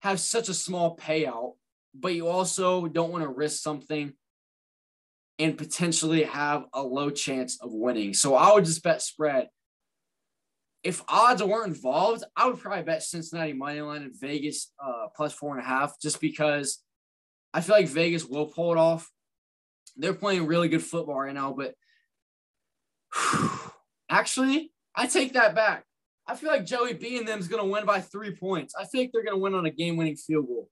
have 0.00 0.20
such 0.20 0.48
a 0.48 0.54
small 0.54 0.96
payout, 0.96 1.52
but 1.94 2.14
you 2.14 2.28
also 2.28 2.86
don't 2.86 3.12
want 3.12 3.24
to 3.24 3.28
risk 3.28 3.62
something 3.62 4.12
and 5.38 5.58
potentially 5.58 6.24
have 6.24 6.64
a 6.72 6.82
low 6.82 7.10
chance 7.10 7.60
of 7.60 7.72
winning. 7.72 8.14
So 8.14 8.34
I 8.34 8.52
would 8.54 8.64
just 8.64 8.82
bet 8.82 9.02
spread. 9.02 9.48
If 10.82 11.02
odds 11.08 11.42
weren't 11.42 11.74
involved, 11.74 12.24
I 12.36 12.46
would 12.46 12.58
probably 12.58 12.84
bet 12.84 13.02
Cincinnati 13.02 13.52
money 13.52 13.80
line 13.80 14.02
in 14.02 14.12
Vegas 14.14 14.72
uh, 14.82 15.08
plus 15.14 15.32
four 15.32 15.56
and 15.56 15.64
a 15.64 15.68
half, 15.68 16.00
just 16.00 16.20
because 16.20 16.82
I 17.52 17.60
feel 17.60 17.74
like 17.74 17.88
Vegas 17.88 18.24
will 18.24 18.46
pull 18.46 18.72
it 18.72 18.78
off. 18.78 19.10
They're 19.96 20.14
playing 20.14 20.46
really 20.46 20.68
good 20.68 20.82
football 20.82 21.20
right 21.20 21.34
now, 21.34 21.54
but 21.56 21.74
actually, 24.10 24.72
I 24.94 25.06
take 25.06 25.34
that 25.34 25.54
back. 25.54 25.84
I 26.26 26.34
feel 26.34 26.50
like 26.50 26.66
Joey 26.66 26.94
B 26.94 27.18
and 27.18 27.26
them 27.26 27.38
is 27.38 27.48
going 27.48 27.62
to 27.62 27.70
win 27.70 27.86
by 27.86 28.00
three 28.00 28.34
points. 28.34 28.74
I 28.78 28.84
think 28.84 29.12
they're 29.12 29.24
going 29.24 29.36
to 29.36 29.42
win 29.42 29.54
on 29.54 29.66
a 29.66 29.70
game-winning 29.70 30.16
field 30.16 30.48
goal. 30.48 30.68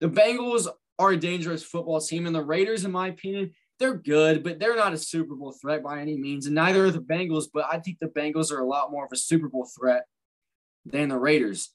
The 0.00 0.08
Bengals 0.08 0.66
are 0.98 1.12
a 1.12 1.16
dangerous 1.16 1.62
football 1.62 2.00
team, 2.00 2.26
and 2.26 2.34
the 2.34 2.42
Raiders, 2.42 2.84
in 2.84 2.92
my 2.92 3.08
opinion, 3.08 3.52
they're 3.78 3.94
good, 3.94 4.42
but 4.42 4.58
they're 4.58 4.76
not 4.76 4.94
a 4.94 4.98
Super 4.98 5.34
Bowl 5.34 5.54
threat 5.60 5.82
by 5.82 6.00
any 6.00 6.16
means, 6.16 6.46
and 6.46 6.54
neither 6.54 6.86
are 6.86 6.90
the 6.90 7.00
Bengals. 7.00 7.44
But 7.52 7.66
I 7.70 7.78
think 7.78 7.98
the 7.98 8.06
Bengals 8.06 8.50
are 8.50 8.60
a 8.60 8.66
lot 8.66 8.90
more 8.90 9.04
of 9.04 9.12
a 9.12 9.16
Super 9.16 9.48
Bowl 9.48 9.68
threat 9.78 10.04
than 10.86 11.10
the 11.10 11.18
Raiders. 11.18 11.70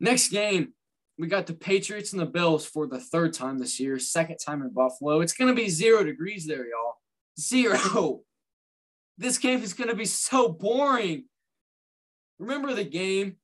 Next 0.00 0.28
game, 0.28 0.72
we 1.18 1.26
got 1.26 1.46
the 1.46 1.54
Patriots 1.54 2.12
and 2.12 2.20
the 2.20 2.26
Bills 2.26 2.64
for 2.64 2.86
the 2.86 3.00
third 3.00 3.32
time 3.32 3.58
this 3.58 3.80
year, 3.80 3.98
second 3.98 4.38
time 4.38 4.62
in 4.62 4.70
Buffalo. 4.70 5.20
It's 5.20 5.32
going 5.32 5.48
to 5.48 5.60
be 5.60 5.68
zero 5.68 6.04
degrees 6.04 6.46
there, 6.46 6.64
y'all. 6.66 6.94
Zero. 7.38 8.20
This 9.18 9.36
game 9.36 9.62
is 9.62 9.74
going 9.74 9.90
to 9.90 9.96
be 9.96 10.04
so 10.04 10.48
boring. 10.48 11.24
Remember 12.38 12.72
the 12.72 12.84
game 12.84 13.36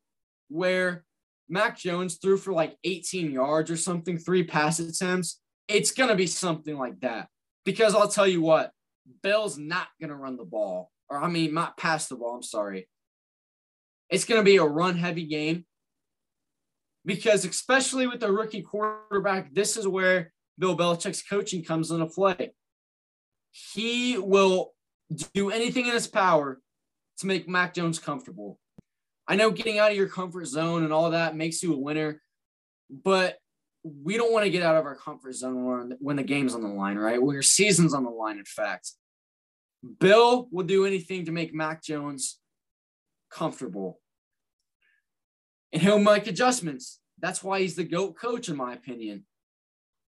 where 0.49 1.05
Mac 1.49 1.77
Jones 1.77 2.19
threw 2.23 2.37
for 2.37 2.53
like 2.53 2.77
18 2.85 3.33
yards 3.33 3.73
or 3.73 3.77
something, 3.77 4.19
three 4.19 4.45
pass 4.45 4.79
attempts? 4.79 5.41
It's 5.67 5.91
going 5.91 6.11
to 6.11 6.15
be 6.15 6.29
something 6.29 6.79
like 6.79 7.01
that. 7.01 7.27
Because 7.65 7.97
I'll 7.97 8.09
tell 8.09 8.29
you 8.29 8.41
what, 8.41 8.71
Bill's 9.23 9.59
not 9.59 9.89
going 10.01 10.11
to 10.11 10.17
run 10.17 10.37
the 10.37 10.45
ball, 10.45 10.93
or 11.09 11.21
I 11.21 11.29
mean, 11.29 11.55
not 11.55 11.77
pass 11.77 12.07
the 12.07 12.15
ball. 12.15 12.37
I'm 12.37 12.43
sorry. 12.43 12.89
It's 14.11 14.25
going 14.25 14.41
to 14.41 14.45
be 14.45 14.59
a 14.59 14.65
run 14.65 14.97
heavy 14.97 15.25
game 15.25 15.65
because, 17.05 17.45
especially 17.45 18.07
with 18.07 18.21
the 18.21 18.33
rookie 18.33 18.63
quarterback, 18.63 19.53
this 19.53 19.77
is 19.77 19.87
where 19.87 20.33
Bill 20.59 20.77
Belichick's 20.77 21.23
coaching 21.23 21.65
comes 21.65 21.91
into 21.91 22.07
play. 22.07 22.53
He 23.51 24.19
will 24.19 24.73
do 25.33 25.51
anything 25.51 25.87
in 25.87 25.93
his 25.93 26.07
power 26.07 26.61
to 27.19 27.27
make 27.27 27.49
Mac 27.49 27.75
Jones 27.75 27.99
comfortable. 27.99 28.59
I 29.27 29.37
know 29.37 29.51
getting 29.51 29.79
out 29.79 29.91
of 29.91 29.97
your 29.97 30.09
comfort 30.09 30.47
zone 30.47 30.85
and 30.85 30.93
all 30.93 31.11
that 31.11 31.37
makes 31.37 31.63
you 31.63 31.73
a 31.73 31.79
winner, 31.79 32.21
but 32.91 33.39
we 33.83 34.17
don't 34.17 34.33
want 34.33 34.45
to 34.45 34.51
get 34.51 34.63
out 34.63 34.77
of 34.77 34.87
our 34.87 34.97
comfort 34.97 35.35
zone 35.35 35.65
when, 35.65 35.97
when 36.01 36.17
the 36.17 36.23
game's 36.23 36.55
on 36.55 36.63
the 36.63 36.69
line, 36.69 36.97
right? 36.97 37.23
When 37.23 37.35
your 37.35 37.43
season's 37.43 37.95
on 37.95 38.05
the 38.05 38.11
line, 38.11 38.39
in 38.39 38.45
fact. 38.45 38.93
Bill 40.01 40.49
will 40.51 40.65
do 40.65 40.87
anything 40.87 41.27
to 41.27 41.33
make 41.33 41.55
Mac 41.55 41.83
Jones 41.83 42.39
comfortable. 43.31 44.01
And 45.75 45.83
he'll 45.83 45.99
make 45.99 46.27
adjustments. 46.27 47.01
That's 47.19 47.45
why 47.45 47.61
he's 47.61 47.75
the 47.75 47.85
GOAT 47.85 48.17
coach, 48.17 48.49
in 48.49 48.57
my 48.57 48.73
opinion. 48.73 49.27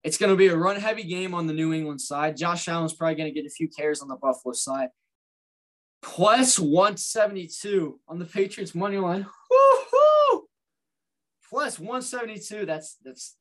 It's 0.04 0.18
going 0.18 0.30
to 0.30 0.36
be 0.36 0.48
a 0.48 0.56
run 0.56 0.76
heavy 0.78 1.04
game 1.04 1.34
on 1.34 1.46
the 1.46 1.54
New 1.54 1.72
England 1.72 2.02
side. 2.02 2.36
Josh 2.36 2.68
Allen's 2.68 2.92
probably 2.92 3.14
going 3.14 3.32
to 3.32 3.40
get 3.40 3.46
a 3.46 3.50
few 3.50 3.68
carries 3.68 4.02
on 4.02 4.08
the 4.08 4.16
Buffalo 4.16 4.52
side 4.52 4.90
plus 6.02 6.58
172 6.58 8.00
on 8.08 8.18
the 8.18 8.24
Patriots 8.24 8.74
money 8.74 8.98
line. 8.98 9.24
Woo-hoo! 9.50 10.46
Plus 11.48 11.78
172. 11.78 12.66
That's 12.66 12.96
that's 13.04 13.36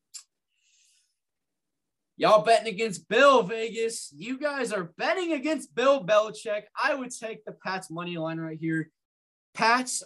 y'all 2.16 2.44
betting 2.44 2.74
against 2.74 3.10
Bill 3.10 3.44
Vegas. 3.44 4.14
You 4.16 4.38
guys 4.38 4.72
are 4.72 4.92
betting 4.98 5.34
against 5.34 5.76
Bill 5.76 6.06
Belichick. 6.06 6.64
I 6.82 6.94
would 6.94 7.12
take 7.12 7.44
the 7.44 7.54
Pats 7.66 7.90
money 7.90 8.18
line 8.18 8.40
right 8.40 8.60
here. 8.60 8.90
Pats 9.54 10.04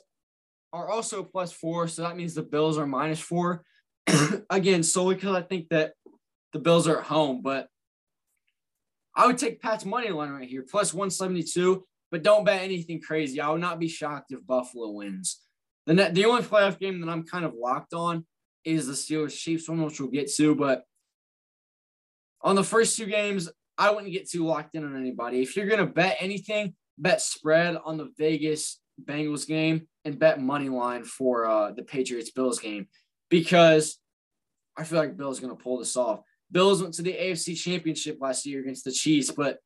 are 0.75 0.89
also 0.89 1.24
plus 1.24 1.51
four, 1.51 1.88
so 1.88 2.03
that 2.03 2.17
means 2.17 2.34
the 2.34 2.44
Bills 2.44 2.77
are 2.77 2.88
minus 2.88 3.20
four. 3.20 3.63
Again, 4.50 4.84
solely 4.84 5.15
because 5.15 5.36
I 5.36 5.41
think 5.41 5.70
that 5.70 5.94
the 6.53 6.60
Bills 6.60 6.88
are 6.88 7.00
at 7.00 7.05
home, 7.05 7.41
but 7.41 7.67
I 9.15 9.27
would 9.27 9.38
take 9.38 9.62
Pat's 9.62 9.86
money 9.86 10.10
line 10.10 10.32
right 10.32 10.48
here, 10.48 10.65
plus 10.70 10.94
172 10.94 11.86
but 12.12 12.24
don't 12.24 12.46
bet 12.46 12.62
anything 12.62 13.01
crazy. 13.01 13.41
I 13.41 13.50
would 13.50 13.60
not 13.60 13.77
be 13.77 13.89
shocked 13.89 14.32
if 14.32 14.46
Buffalo 14.46 14.91
wins. 14.91 15.41
The 15.86 15.94
net, 15.94 16.15
the 16.15 16.24
only 16.24 16.44
playoff 16.44 16.79
game 16.79 17.01
that 17.01 17.10
I'm 17.10 17.25
kind 17.25 17.46
of 17.46 17.53
locked 17.53 17.94
on 17.94 18.25
is 18.63 18.88
the 18.88 18.94
Steelers 18.94 19.38
Chiefs 19.38 19.67
one, 19.67 19.84
which 19.84 20.00
we'll 20.00 20.10
get 20.10 20.32
to. 20.36 20.55
But 20.55 20.84
on 22.41 22.55
the 22.55 22.63
first 22.63 22.98
two 22.98 23.05
games, 23.05 23.50
I 23.77 23.91
wouldn't 23.91 24.13
get 24.13 24.29
too 24.29 24.46
locked 24.46 24.75
in 24.75 24.86
on 24.86 24.96
anybody. 24.96 25.41
If 25.41 25.55
you're 25.55 25.67
gonna 25.67 25.86
bet 25.86 26.15
anything, 26.22 26.75
bet 26.98 27.22
spread 27.22 27.75
on 27.84 27.98
the 27.98 28.10
Vegas 28.17 28.79
Bengals 29.04 29.48
game 29.48 29.88
and 30.04 30.20
bet 30.20 30.42
money 30.42 30.70
line 30.70 31.04
for 31.04 31.46
uh, 31.46 31.72
the 31.72 31.84
Patriots 31.84 32.32
Bills 32.32 32.60
game 32.60 32.88
because 33.30 34.00
I 34.78 34.84
feel 34.84 35.00
like 35.00 35.18
Bill's 35.18 35.40
gonna 35.40 35.56
pull 35.56 35.80
this 35.80 35.98
off. 35.98 36.22
Bills 36.52 36.82
went 36.82 36.94
to 36.96 37.02
the 37.02 37.14
AFC 37.14 37.58
Championship 37.58 38.18
last 38.22 38.46
year 38.46 38.62
against 38.62 38.86
the 38.86 38.92
Chiefs, 38.92 39.32
but 39.32 39.60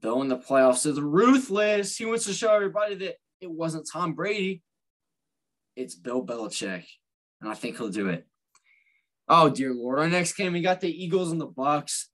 Bill 0.00 0.22
in 0.22 0.28
the 0.28 0.38
playoffs 0.38 0.86
is 0.86 1.00
ruthless. 1.00 1.96
He 1.96 2.04
wants 2.04 2.24
to 2.26 2.32
show 2.32 2.54
everybody 2.54 2.94
that 2.96 3.16
it 3.40 3.50
wasn't 3.50 3.88
Tom 3.90 4.14
Brady. 4.14 4.62
It's 5.76 5.94
Bill 5.94 6.24
Belichick. 6.24 6.84
And 7.40 7.50
I 7.50 7.54
think 7.54 7.78
he'll 7.78 7.88
do 7.88 8.08
it. 8.08 8.26
Oh 9.28 9.48
dear 9.48 9.72
Lord. 9.72 9.98
Our 9.98 10.08
next 10.08 10.34
game, 10.34 10.52
we 10.52 10.60
got 10.60 10.80
the 10.80 11.04
Eagles 11.04 11.32
and 11.32 11.40
the 11.40 11.46
Bucks. 11.46 12.08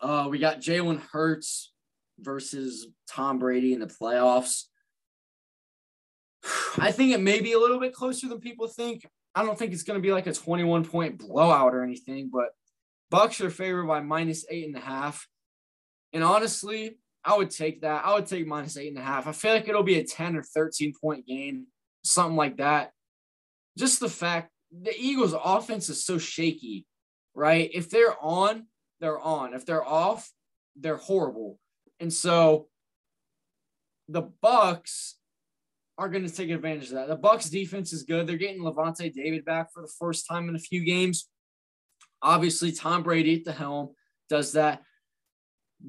Uh, 0.00 0.28
we 0.30 0.38
got 0.38 0.60
Jalen 0.60 1.00
Hurts 1.10 1.72
versus 2.20 2.86
Tom 3.08 3.38
Brady 3.38 3.72
in 3.72 3.80
the 3.80 3.86
playoffs. 3.86 4.64
I 6.78 6.92
think 6.92 7.12
it 7.12 7.20
may 7.20 7.40
be 7.40 7.52
a 7.52 7.58
little 7.58 7.80
bit 7.80 7.92
closer 7.92 8.28
than 8.28 8.40
people 8.40 8.68
think. 8.68 9.06
I 9.34 9.44
don't 9.44 9.58
think 9.58 9.72
it's 9.72 9.82
going 9.82 9.98
to 9.98 10.02
be 10.02 10.12
like 10.12 10.26
a 10.26 10.32
21 10.32 10.84
point 10.84 11.18
blowout 11.18 11.74
or 11.74 11.82
anything, 11.82 12.30
but 12.32 12.50
Bucks 13.10 13.40
are 13.40 13.50
favored 13.50 13.86
by 13.86 14.00
minus 14.00 14.44
eight 14.50 14.66
and 14.66 14.76
a 14.76 14.80
half. 14.80 15.26
And 16.12 16.22
honestly, 16.22 16.98
I 17.24 17.36
would 17.36 17.50
take 17.50 17.82
that. 17.82 18.04
I 18.04 18.14
would 18.14 18.26
take 18.26 18.46
minus 18.46 18.76
eight 18.76 18.88
and 18.88 18.98
a 18.98 19.02
half. 19.02 19.26
I 19.26 19.32
feel 19.32 19.52
like 19.52 19.68
it'll 19.68 19.82
be 19.82 19.98
a 19.98 20.04
10 20.04 20.36
or 20.36 20.42
13 20.42 20.92
point 21.00 21.26
game, 21.26 21.66
something 22.02 22.36
like 22.36 22.58
that. 22.58 22.92
Just 23.76 24.00
the 24.00 24.08
fact 24.08 24.50
the 24.70 24.94
Eagles' 24.98 25.34
offense 25.42 25.88
is 25.88 26.04
so 26.04 26.18
shaky, 26.18 26.86
right? 27.34 27.70
If 27.72 27.90
they're 27.90 28.16
on, 28.20 28.66
they're 29.00 29.20
on. 29.20 29.54
If 29.54 29.64
they're 29.64 29.86
off, 29.86 30.30
they're 30.76 30.96
horrible. 30.96 31.58
And 32.00 32.12
so 32.12 32.68
the 34.08 34.22
Bucks 34.22 35.16
are 35.98 36.08
going 36.08 36.26
to 36.26 36.32
take 36.32 36.50
advantage 36.50 36.88
of 36.88 36.94
that. 36.94 37.08
The 37.08 37.16
Bucks 37.16 37.50
defense 37.50 37.92
is 37.92 38.04
good. 38.04 38.26
They're 38.26 38.36
getting 38.36 38.62
Lavonte 38.62 39.12
David 39.12 39.44
back 39.44 39.72
for 39.72 39.82
the 39.82 39.92
first 39.98 40.26
time 40.28 40.48
in 40.48 40.54
a 40.54 40.60
few 40.60 40.84
games. 40.84 41.28
Obviously, 42.22 42.72
Tom 42.72 43.02
Brady 43.02 43.36
at 43.36 43.44
the 43.44 43.52
helm 43.52 43.90
does 44.28 44.52
that. 44.52 44.82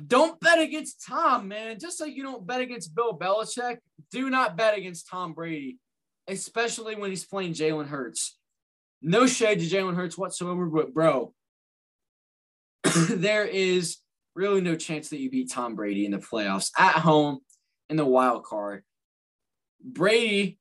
Don't 0.07 0.39
bet 0.39 0.59
against 0.59 1.05
Tom, 1.05 1.47
man. 1.47 1.79
Just 1.79 1.99
like 1.99 2.15
you 2.15 2.23
don't 2.23 2.45
bet 2.45 2.61
against 2.61 2.93
Bill 2.93 3.17
Belichick, 3.17 3.77
do 4.11 4.29
not 4.29 4.55
bet 4.55 4.77
against 4.77 5.07
Tom 5.07 5.33
Brady, 5.33 5.79
especially 6.27 6.95
when 6.95 7.09
he's 7.09 7.25
playing 7.25 7.53
Jalen 7.53 7.87
Hurts. 7.87 8.37
No 9.01 9.25
shade 9.25 9.59
to 9.59 9.65
Jalen 9.65 9.95
Hurts 9.95 10.17
whatsoever, 10.17 10.65
but 10.65 10.93
bro, 10.93 11.33
there 13.09 13.45
is 13.45 13.97
really 14.39 14.61
no 14.61 14.75
chance 14.75 15.09
that 15.09 15.19
you 15.19 15.29
beat 15.29 15.51
Tom 15.51 15.75
Brady 15.75 16.05
in 16.05 16.11
the 16.11 16.17
playoffs 16.17 16.71
at 16.77 16.93
home 16.93 17.39
in 17.89 17.97
the 17.97 18.05
wild 18.05 18.43
card. 18.43 18.83
Brady, 19.83 20.57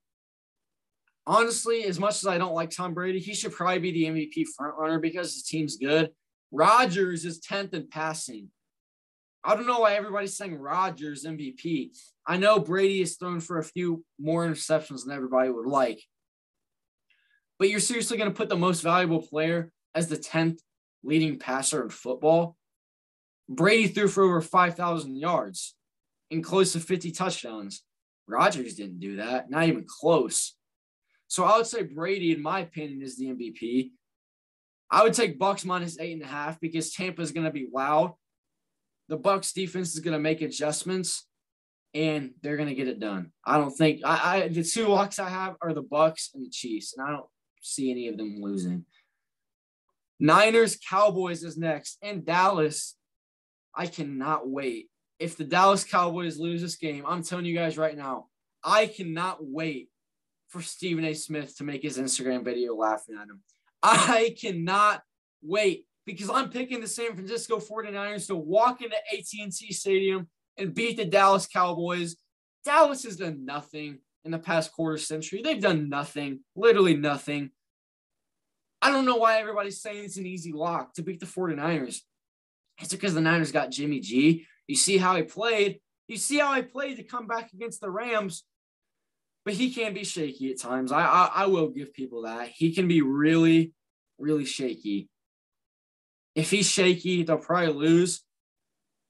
honestly, 1.25 1.85
as 1.85 2.01
much 2.01 2.17
as 2.17 2.27
I 2.27 2.39
don't 2.39 2.55
like 2.55 2.71
Tom 2.71 2.93
Brady, 2.93 3.21
he 3.21 3.35
should 3.35 3.53
probably 3.53 3.79
be 3.79 3.93
the 3.93 4.05
MVP 4.05 4.47
frontrunner 4.59 5.01
because 5.01 5.33
his 5.33 5.45
team's 5.45 5.77
good. 5.77 6.11
Rodgers 6.51 7.25
is 7.25 7.41
10th 7.41 7.73
in 7.73 7.89
passing. 7.89 8.49
I 9.45 9.55
don't 9.55 9.69
know 9.69 9.81
why 9.81 9.95
everybody's 9.95 10.37
saying 10.37 10.59
Rodgers 10.59 11.25
MVP. 11.25 11.91
I 12.27 12.37
know 12.37 12.59
Brady 12.59 13.01
is 13.01 13.17
thrown 13.17 13.39
for 13.39 13.59
a 13.59 13.65
few 13.65 14.05
more 14.19 14.45
interceptions 14.45 15.05
than 15.05 15.15
everybody 15.15 15.51
would 15.51 15.67
like. 15.67 16.03
But 17.61 17.71
you're 17.71 17.79
seriously 17.79 18.19
going 18.19 18.31
to 18.31 18.37
put 18.37 18.49
the 18.49 18.57
most 18.57 18.81
valuable 18.81 19.23
player 19.23 19.71
as 19.95 20.09
the 20.09 20.17
10th 20.17 20.59
leading 21.05 21.39
passer 21.39 21.83
in 21.85 21.91
football? 21.91 22.57
Brady 23.49 23.89
threw 23.89 24.09
for 24.09 24.23
over 24.23 24.41
5,000 24.41 25.17
yards 25.17 25.75
and 26.31 26.45
close 26.45 26.73
to 26.73 26.81
50 26.81 27.13
touchdowns. 27.13 27.83
Rodgers 28.27 28.75
didn't 28.75 29.01
do 29.01 29.17
that, 29.17 29.51
not 29.51 29.65
even 29.65 29.87
close. 29.89 30.55
So 31.29 31.45
I 31.45 31.57
would 31.57 31.67
say 31.67 31.83
Brady, 31.83 32.33
in 32.33 32.43
my 32.43 32.61
opinion, 32.61 33.03
is 33.03 33.17
the 33.17 33.27
MVP. 33.27 33.91
I 34.91 35.03
would 35.03 35.15
take 35.15 35.39
Bucks 35.39 35.65
minus 35.65 35.99
eight 35.99 36.13
and 36.13 36.23
a 36.23 36.27
half 36.27 36.61
because 36.61 36.93
Tampa 36.93 37.23
is 37.23 37.33
going 37.33 37.45
to 37.45 37.53
be 37.53 37.69
loud. 37.73 38.15
The 39.09 39.17
Bucks 39.17 39.53
defense 39.53 39.95
is 39.95 40.01
going 40.01 40.13
to 40.13 40.19
make 40.19 40.43
adjustments, 40.43 41.27
and 41.95 42.33
they're 42.43 42.57
going 42.57 42.69
to 42.69 42.75
get 42.75 42.89
it 42.89 43.01
done. 43.01 43.33
I 43.45 43.59
don't 43.59 43.71
think 43.71 44.01
I, 44.05 44.45
I 44.45 44.49
the 44.49 44.63
two 44.63 44.89
locks 44.89 45.19
I 45.19 45.29
have 45.29 45.57
are 45.63 45.73
the 45.73 45.83
Bucks 45.83 46.31
and 46.35 46.45
the 46.45 46.51
Chiefs, 46.51 46.95
and 46.97 47.07
I 47.07 47.13
don't 47.13 47.27
see 47.63 47.91
any 47.91 48.09
of 48.09 48.17
them 48.17 48.39
losing. 48.41 48.85
Niners 50.21 50.79
Cowboys 50.89 51.43
is 51.45 51.57
next, 51.57 51.99
and 52.03 52.25
Dallas. 52.25 52.95
I 53.79 53.87
cannot 53.87 54.49
wait. 54.49 54.91
If 55.21 55.37
the 55.37 55.45
Dallas 55.45 55.85
Cowboys 55.85 56.39
lose 56.39 56.61
this 56.61 56.77
game, 56.77 57.05
I'm 57.07 57.23
telling 57.23 57.45
you 57.45 57.55
guys 57.55 57.79
right 57.79 57.97
now, 57.97 58.27
I 58.63 58.87
cannot 58.87 59.39
wait 59.41 59.89
for 60.49 60.61
Stephen 60.61 61.05
A. 61.05 61.15
Smith 61.15 61.57
to 61.59 61.65
make 61.65 61.83
his 61.83 61.97
Instagram 61.97 62.45
video 62.45 62.75
laughing 62.75 63.15
at 63.15 63.29
him. 63.29 63.41
I 63.81 64.35
cannot 64.41 65.03
wait 65.43 65.87
because 66.05 66.29
I'm 66.29 66.51
picking 66.51 66.81
the 66.81 66.89
San 66.89 67.15
Francisco 67.15 67.59
49ers 67.59 68.27
to 68.27 68.35
walk 68.35 68.83
into 68.83 68.97
AT&T 69.13 69.73
Stadium 69.73 70.29
and 70.57 70.75
beat 70.75 70.97
the 70.97 71.05
Dallas 71.05 71.47
Cowboys. 71.47 72.17
Dallas 72.65 73.05
has 73.05 73.17
done 73.17 73.45
nothing 73.45 73.99
in 74.25 74.33
the 74.33 74.39
past 74.39 74.73
quarter 74.73 74.99
century. 74.99 75.41
They've 75.43 75.61
done 75.61 75.89
nothing, 75.89 76.41
literally 76.57 76.97
nothing. 76.97 77.51
I 78.83 78.91
don't 78.91 79.07
know 79.07 79.17
why 79.17 79.39
everybody's 79.39 79.81
saying 79.81 80.05
it's 80.05 80.17
an 80.17 80.27
easy 80.27 80.53
lock 80.53 80.95
to 80.95 81.03
beat 81.03 81.21
the 81.21 81.27
49ers. 81.27 82.01
It's 82.81 82.93
because 82.93 83.15
the 83.15 83.21
Niners 83.21 83.53
got 83.53 83.71
Jimmy 83.71 84.01
G. 84.01 84.47
You 84.67 84.77
see 84.77 84.99
how 84.99 85.17
he 85.17 85.23
played. 85.23 85.81
You 86.07 86.17
see 86.17 86.39
how 86.39 86.55
he 86.55 86.63
played 86.63 86.97
to 86.97 87.03
come 87.03 87.27
back 87.27 87.53
against 87.53 87.81
the 87.81 87.91
Rams 87.91 88.45
but 89.49 89.55
he 89.55 89.73
can 89.73 89.95
be 89.95 90.05
shaky 90.05 90.51
at 90.51 90.61
times. 90.61 90.93
I, 90.93 91.01
I, 91.01 91.31
I 91.35 91.47
will 91.47 91.71
give 91.71 91.95
people 91.95 92.25
that. 92.25 92.49
He 92.49 92.75
can 92.75 92.87
be 92.87 93.01
really, 93.01 93.73
really 94.19 94.45
shaky. 94.45 95.09
If 96.35 96.51
he's 96.51 96.69
shaky, 96.69 97.23
they'll 97.23 97.39
probably 97.39 97.73
lose. 97.73 98.23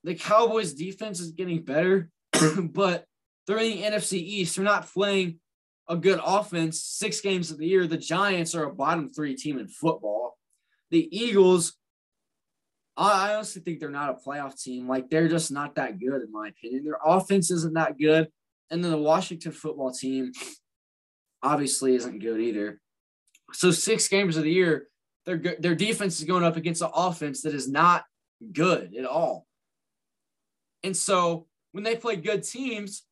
The 0.05 0.15
Cowboys 0.15 0.75
defense 0.75 1.19
is 1.19 1.33
getting 1.33 1.65
better, 1.65 2.09
but 2.63 3.05
they're 3.49 3.59
in 3.59 3.73
the 3.73 3.83
NFC 3.83 4.13
East. 4.13 4.55
They're 4.55 4.65
not 4.65 4.89
playing 4.89 5.41
a 5.89 5.97
good 5.97 6.21
offense 6.25 6.85
six 6.85 7.21
games 7.21 7.51
of 7.51 7.59
the 7.59 7.67
year. 7.67 7.89
The 7.89 7.97
Giants 7.97 8.55
are 8.55 8.63
a 8.63 8.73
bottom 8.73 9.09
three 9.09 9.35
team 9.35 9.59
in 9.59 9.67
football. 9.67 10.39
The 10.93 11.09
Eagles, 11.11 11.75
I 12.99 13.35
honestly 13.35 13.63
think 13.63 13.79
they're 13.79 13.91
not 13.91 14.11
a 14.11 14.29
playoff 14.29 14.61
team. 14.61 14.89
Like 14.89 15.09
they're 15.09 15.29
just 15.29 15.53
not 15.53 15.77
that 15.77 16.01
good, 16.01 16.23
in 16.23 16.33
my 16.33 16.49
opinion. 16.49 16.85
Their 16.85 16.99
offense 17.05 17.51
isn't 17.51 17.75
that 17.75 17.97
good. 17.99 18.29
And 18.71 18.83
then 18.83 18.91
the 18.91 18.99
Washington 18.99 19.53
football 19.53 19.93
team 19.93 20.33
obviously 21.43 21.95
isn't 21.95 22.19
good 22.19 22.41
either. 22.41 22.81
So 23.53 23.71
six 23.71 24.09
games 24.09 24.37
of 24.37 24.43
the 24.43 24.51
year, 24.51 24.89
their 25.27 25.39
their 25.59 25.75
defense 25.77 26.19
is 26.19 26.27
going 26.27 26.43
up 26.43 26.57
against 26.57 26.83
an 26.83 26.91
offense 26.93 27.43
that 27.43 27.55
is 27.55 27.69
not 27.69 28.05
good 28.53 28.95
at 28.99 29.07
all. 29.07 29.47
And 30.83 30.97
so 30.97 31.47
when 31.73 31.85
they 31.85 31.97
play 31.97 32.17
good 32.17 32.43
teams, 32.43 33.05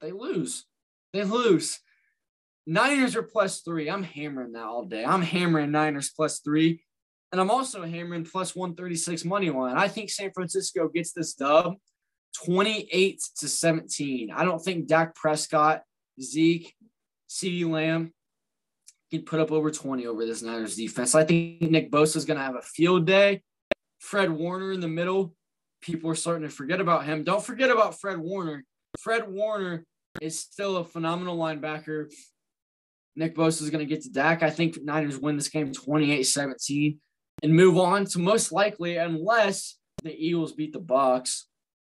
they 0.00 0.12
lose. 0.12 0.64
They 1.12 1.24
lose. 1.24 1.78
Niners 2.66 3.16
are 3.16 3.22
plus 3.22 3.60
three. 3.60 3.90
I'm 3.90 4.02
hammering 4.02 4.52
that 4.52 4.64
all 4.64 4.84
day. 4.84 5.04
I'm 5.04 5.22
hammering 5.22 5.70
Niners 5.70 6.10
plus 6.14 6.40
three. 6.40 6.82
And 7.30 7.40
I'm 7.40 7.50
also 7.50 7.84
hammering 7.84 8.24
plus 8.24 8.56
136 8.56 9.24
money 9.24 9.50
line. 9.50 9.76
I 9.76 9.88
think 9.88 10.10
San 10.10 10.30
Francisco 10.32 10.88
gets 10.88 11.12
this 11.12 11.34
dub 11.34 11.74
28 12.44 13.20
to 13.38 13.48
17. 13.48 14.30
I 14.30 14.44
don't 14.44 14.60
think 14.60 14.86
Dak 14.86 15.14
Prescott, 15.14 15.82
Zeke, 16.20 16.74
CeeDee 17.28 17.68
Lamb 17.68 18.12
can 19.10 19.22
put 19.22 19.40
up 19.40 19.52
over 19.52 19.70
20 19.70 20.06
over 20.06 20.24
this 20.24 20.42
Niners 20.42 20.76
defense. 20.76 21.14
I 21.14 21.24
think 21.24 21.62
Nick 21.62 21.90
Bosa 21.90 22.16
is 22.16 22.24
going 22.24 22.38
to 22.38 22.44
have 22.44 22.56
a 22.56 22.62
field 22.62 23.06
day. 23.06 23.42
Fred 23.98 24.30
Warner 24.30 24.72
in 24.72 24.80
the 24.80 24.88
middle. 24.88 25.34
People 25.80 26.10
are 26.10 26.14
starting 26.14 26.48
to 26.48 26.54
forget 26.54 26.80
about 26.80 27.04
him. 27.04 27.24
Don't 27.24 27.44
forget 27.44 27.70
about 27.70 28.00
Fred 28.00 28.18
Warner. 28.18 28.64
Fred 28.98 29.28
Warner 29.28 29.84
is 30.20 30.40
still 30.40 30.78
a 30.78 30.84
phenomenal 30.84 31.36
linebacker. 31.36 32.10
Nick 33.16 33.34
Bosa 33.34 33.62
is 33.62 33.70
going 33.70 33.86
to 33.86 33.94
get 33.94 34.02
to 34.04 34.10
Dak. 34.10 34.42
I 34.42 34.50
think 34.50 34.82
Niners 34.82 35.18
win 35.18 35.36
this 35.36 35.48
game 35.48 35.72
28 35.72 36.22
17 36.22 37.00
and 37.42 37.52
move 37.54 37.78
on 37.78 38.04
to 38.06 38.18
most 38.18 38.52
likely, 38.52 38.96
unless 38.96 39.76
the 40.02 40.14
Eagles 40.14 40.52
beat 40.52 40.72
the 40.72 40.78
Bucks, 40.78 41.46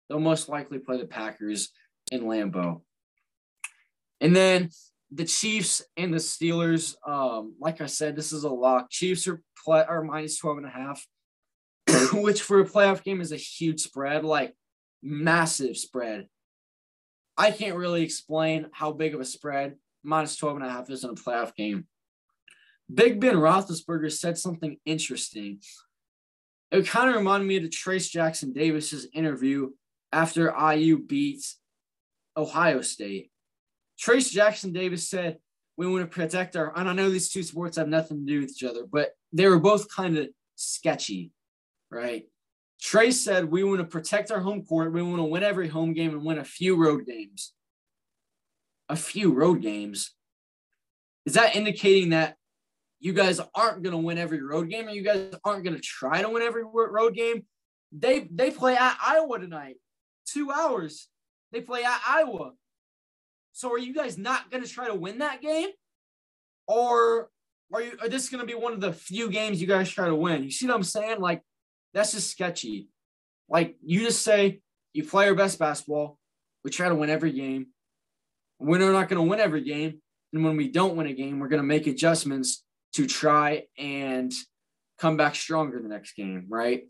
they'll 0.08 0.20
most 0.20 0.50
likely 0.50 0.80
play 0.80 0.98
the 0.98 1.06
Packers 1.06 1.70
in 2.12 2.22
Lambeau. 2.22 2.82
And 4.22 4.36
then 4.36 4.70
the 5.12 5.26
Chiefs 5.26 5.82
and 5.98 6.14
the 6.14 6.18
Steelers, 6.18 6.96
um, 7.08 7.56
like 7.60 7.82
I 7.82 7.88
said, 7.88 8.16
this 8.16 8.32
is 8.32 8.44
a 8.44 8.50
lock. 8.50 8.90
Chiefs 8.90 9.28
are 9.28 9.42
play 9.64 9.84
are 9.84 10.04
minus 10.04 10.38
12 10.38 10.58
and 10.58 10.68
a 10.68 10.70
half, 10.70 11.06
which 12.14 12.42
for 12.42 12.60
a 12.60 12.66
playoff 12.66 13.04
game 13.04 13.22
is 13.22 13.32
a 13.32 13.38
huge 13.38 13.82
spread, 13.82 14.24
like 14.24 14.54
massive 15.02 15.78
spread. 15.78 16.28
I 17.38 17.52
can't 17.52 17.78
really 17.78 18.04
explain 18.04 18.68
how 18.74 18.92
big 18.92 19.16
of 19.16 19.22
a 19.22 19.26
spread 19.26 19.76
minus 20.04 20.36
12 20.36 20.58
and 20.58 20.66
a 20.66 20.70
half 20.70 20.90
is 20.90 21.04
in 21.04 21.12
a 21.12 21.14
playoff 21.14 21.56
game. 21.56 21.88
Big 22.92 23.20
Ben 23.20 23.36
Roethlisberger 23.36 24.12
said 24.12 24.38
something 24.38 24.78
interesting. 24.86 25.60
It 26.72 26.88
kind 26.88 27.10
of 27.10 27.16
reminded 27.16 27.48
me 27.48 27.58
of 27.58 27.72
Trace 27.72 28.10
Jackson 28.10 28.54
Davis's 28.54 29.08
interview 29.14 29.70
after 30.12 30.54
IU 30.58 31.00
beats 31.00 31.58
Ohio 32.36 32.82
State. 32.82 33.32
Trace 33.98 34.30
Jackson 34.32 34.72
Davis 34.72 35.10
said, 35.10 35.38
We 35.78 35.88
want 35.88 36.10
to 36.10 36.16
protect 36.16 36.56
our, 36.56 36.76
and 36.78 36.90
I 36.90 36.94
know 36.94 37.10
these 37.10 37.30
two 37.30 37.44
sports 37.44 37.78
have 37.78 37.88
nothing 37.88 38.26
to 38.26 38.32
do 38.32 38.42
with 38.42 38.52
each 38.52 38.64
other, 38.64 38.86
but 38.92 39.12
they 39.34 39.48
were 39.48 39.60
both 39.60 39.94
kind 39.94 40.18
of 40.18 40.30
sketchy, 40.56 41.32
right? 41.92 42.24
Trace 42.82 43.22
said, 43.22 43.46
We 43.46 43.64
want 43.64 43.80
to 43.80 43.86
protect 43.86 44.32
our 44.32 44.40
home 44.40 44.66
court. 44.66 44.94
We 44.94 45.02
want 45.02 45.18
to 45.18 45.24
win 45.24 45.44
every 45.44 45.68
home 45.68 45.94
game 45.94 46.12
and 46.12 46.24
win 46.24 46.40
a 46.40 46.44
few 46.44 46.76
road 46.76 47.06
games. 47.06 47.54
A 48.88 48.96
few 48.96 49.34
road 49.34 49.62
games. 49.62 50.16
Is 51.26 51.34
that 51.34 51.56
indicating 51.56 52.10
that 52.10 52.38
you 53.00 53.14
guys 53.14 53.40
aren't 53.56 53.84
going 53.84 53.96
to 53.96 53.98
win 53.98 54.18
every 54.18 54.42
road 54.42 54.70
game 54.70 54.88
or 54.88 54.92
you 54.92 55.04
guys 55.04 55.34
aren't 55.44 55.64
going 55.64 55.76
to 55.76 55.82
try 55.82 56.22
to 56.22 56.30
win 56.30 56.44
every 56.44 56.64
road 56.64 57.14
game? 57.16 57.46
They 57.92 58.28
they 58.32 58.52
play 58.52 58.76
at 58.76 58.98
Iowa 59.02 59.40
tonight 59.40 59.78
two 60.32 60.52
hours. 60.52 61.08
They 61.52 61.62
play 61.62 61.84
at 61.84 62.02
Iowa. 62.08 62.52
So 63.54 63.72
are 63.72 63.80
you 63.80 63.94
guys 63.94 64.18
not 64.18 64.52
going 64.52 64.64
to 64.64 64.70
try 64.70 64.88
to 64.88 64.96
win 64.96 65.20
that 65.20 65.42
game? 65.42 65.70
Or 66.68 67.30
are 67.74 67.82
you 67.82 67.98
are 68.02 68.10
this 68.10 68.30
going 68.30 68.42
to 68.42 68.48
be 68.48 68.54
one 68.54 68.74
of 68.74 68.82
the 68.82 68.94
few 68.94 69.30
games 69.30 69.60
you 69.60 69.68
guys 69.68 69.90
try 69.90 70.08
to 70.08 70.16
win? 70.16 70.44
You 70.44 70.52
see 70.52 70.68
what 70.68 70.76
I'm 70.76 70.84
saying? 70.84 71.20
Like 71.20 71.42
that's 71.94 72.12
just 72.12 72.30
sketchy. 72.30 72.90
Like 73.50 73.76
you 73.84 74.02
just 74.02 74.24
say 74.24 74.62
you 74.94 75.04
play 75.04 75.28
our 75.28 75.36
best 75.36 75.58
basketball. 75.58 76.18
We 76.64 76.72
try 76.72 76.90
to 76.90 76.96
win 76.96 77.10
every 77.10 77.32
game. 77.32 77.68
We're 78.60 78.80
not 78.80 79.10
going 79.10 79.22
to 79.22 79.30
win 79.30 79.40
every 79.40 79.64
game. 79.64 80.02
And 80.34 80.44
when 80.44 80.58
we 80.58 80.68
don't 80.68 80.96
win 80.96 81.08
a 81.08 81.14
game, 81.14 81.40
we're 81.40 81.48
going 81.48 81.62
to 81.62 81.68
make 81.68 81.88
adjustments 81.88 82.64
to 82.94 83.06
try 83.08 83.64
and 83.78 84.34
come 85.00 85.18
back 85.18 85.36
stronger 85.36 85.82
the 85.82 85.88
next 85.88 86.14
game, 86.14 86.46
right? 86.50 86.84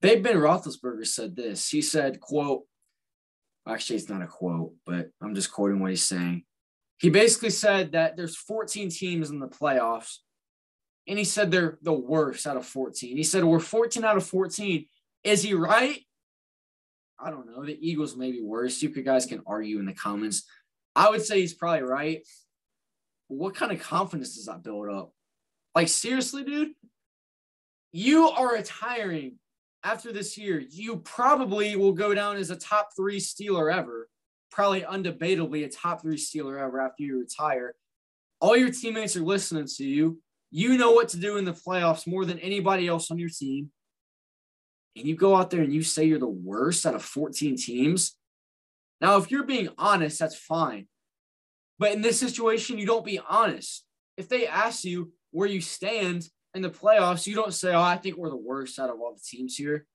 Big 0.00 0.22
Ben 0.22 0.36
Roethlisberger 0.36 1.06
said 1.06 1.34
this. 1.34 1.68
He 1.68 1.82
said, 1.82 2.20
quote, 2.20 2.62
actually, 3.66 3.96
it's 3.96 4.08
not 4.08 4.22
a 4.22 4.26
quote, 4.26 4.72
but 4.86 5.10
I'm 5.20 5.34
just 5.34 5.52
quoting 5.52 5.80
what 5.80 5.90
he's 5.90 6.04
saying. 6.04 6.44
He 6.98 7.10
basically 7.10 7.50
said 7.50 7.92
that 7.92 8.16
there's 8.16 8.36
14 8.36 8.90
teams 8.90 9.30
in 9.30 9.40
the 9.40 9.48
playoffs, 9.48 10.16
and 11.06 11.18
he 11.18 11.24
said 11.24 11.50
they're 11.50 11.78
the 11.82 11.92
worst 11.92 12.46
out 12.46 12.56
of 12.56 12.66
14. 12.66 13.16
He 13.16 13.22
said, 13.22 13.44
We're 13.44 13.60
14 13.60 14.04
out 14.04 14.16
of 14.16 14.26
14. 14.26 14.86
Is 15.24 15.42
he 15.42 15.54
right? 15.54 16.00
I 17.18 17.30
don't 17.30 17.46
know. 17.46 17.64
The 17.64 17.78
Eagles 17.80 18.16
may 18.16 18.30
be 18.30 18.42
worse. 18.42 18.80
You 18.82 18.90
guys 18.90 19.26
can 19.26 19.42
argue 19.46 19.78
in 19.78 19.86
the 19.86 19.94
comments. 19.94 20.44
I 20.94 21.10
would 21.10 21.22
say 21.22 21.40
he's 21.40 21.54
probably 21.54 21.82
right. 21.82 22.26
What 23.28 23.54
kind 23.54 23.72
of 23.72 23.80
confidence 23.80 24.34
does 24.36 24.46
that 24.46 24.62
build 24.62 24.88
up? 24.88 25.12
Like, 25.74 25.88
seriously, 25.88 26.44
dude, 26.44 26.72
you 27.92 28.28
are 28.28 28.54
retiring 28.54 29.38
after 29.84 30.12
this 30.12 30.36
year, 30.36 30.62
you 30.70 30.96
probably 30.98 31.76
will 31.76 31.92
go 31.92 32.14
down 32.14 32.36
as 32.36 32.50
a 32.50 32.56
top 32.56 32.90
three 32.96 33.18
Steeler 33.18 33.72
ever, 33.72 34.08
probably 34.50 34.82
undebatably 34.82 35.64
a 35.64 35.68
top 35.68 36.02
three 36.02 36.16
Steeler 36.16 36.60
ever 36.60 36.80
after 36.80 37.04
you 37.04 37.20
retire. 37.20 37.74
All 38.40 38.56
your 38.56 38.70
teammates 38.70 39.16
are 39.16 39.22
listening 39.22 39.66
to 39.76 39.84
you. 39.84 40.20
You 40.50 40.76
know 40.78 40.92
what 40.92 41.08
to 41.10 41.16
do 41.18 41.36
in 41.36 41.44
the 41.44 41.52
playoffs 41.52 42.06
more 42.06 42.24
than 42.24 42.38
anybody 42.38 42.88
else 42.88 43.10
on 43.10 43.18
your 43.18 43.28
team. 43.28 43.70
and 44.96 45.06
you 45.06 45.14
go 45.14 45.36
out 45.36 45.50
there 45.50 45.62
and 45.62 45.72
you 45.72 45.82
say 45.82 46.04
you're 46.04 46.18
the 46.18 46.26
worst 46.26 46.84
out 46.84 46.94
of 46.94 47.04
14 47.04 47.56
teams. 47.56 48.16
Now, 49.00 49.16
if 49.16 49.30
you're 49.30 49.44
being 49.44 49.68
honest, 49.78 50.18
that's 50.18 50.34
fine. 50.34 50.88
But 51.78 51.92
in 51.92 52.02
this 52.02 52.18
situation, 52.18 52.78
you 52.78 52.86
don't 52.86 53.04
be 53.04 53.20
honest. 53.28 53.84
If 54.16 54.28
they 54.28 54.46
ask 54.46 54.84
you 54.84 55.12
where 55.30 55.48
you 55.48 55.60
stand 55.60 56.28
in 56.54 56.62
the 56.62 56.70
playoffs, 56.70 57.26
you 57.26 57.34
don't 57.34 57.54
say, 57.54 57.72
Oh, 57.72 57.80
I 57.80 57.96
think 57.96 58.16
we're 58.16 58.30
the 58.30 58.36
worst 58.36 58.78
out 58.78 58.90
of 58.90 59.00
all 59.00 59.14
the 59.14 59.20
teams 59.24 59.56
here. 59.56 59.86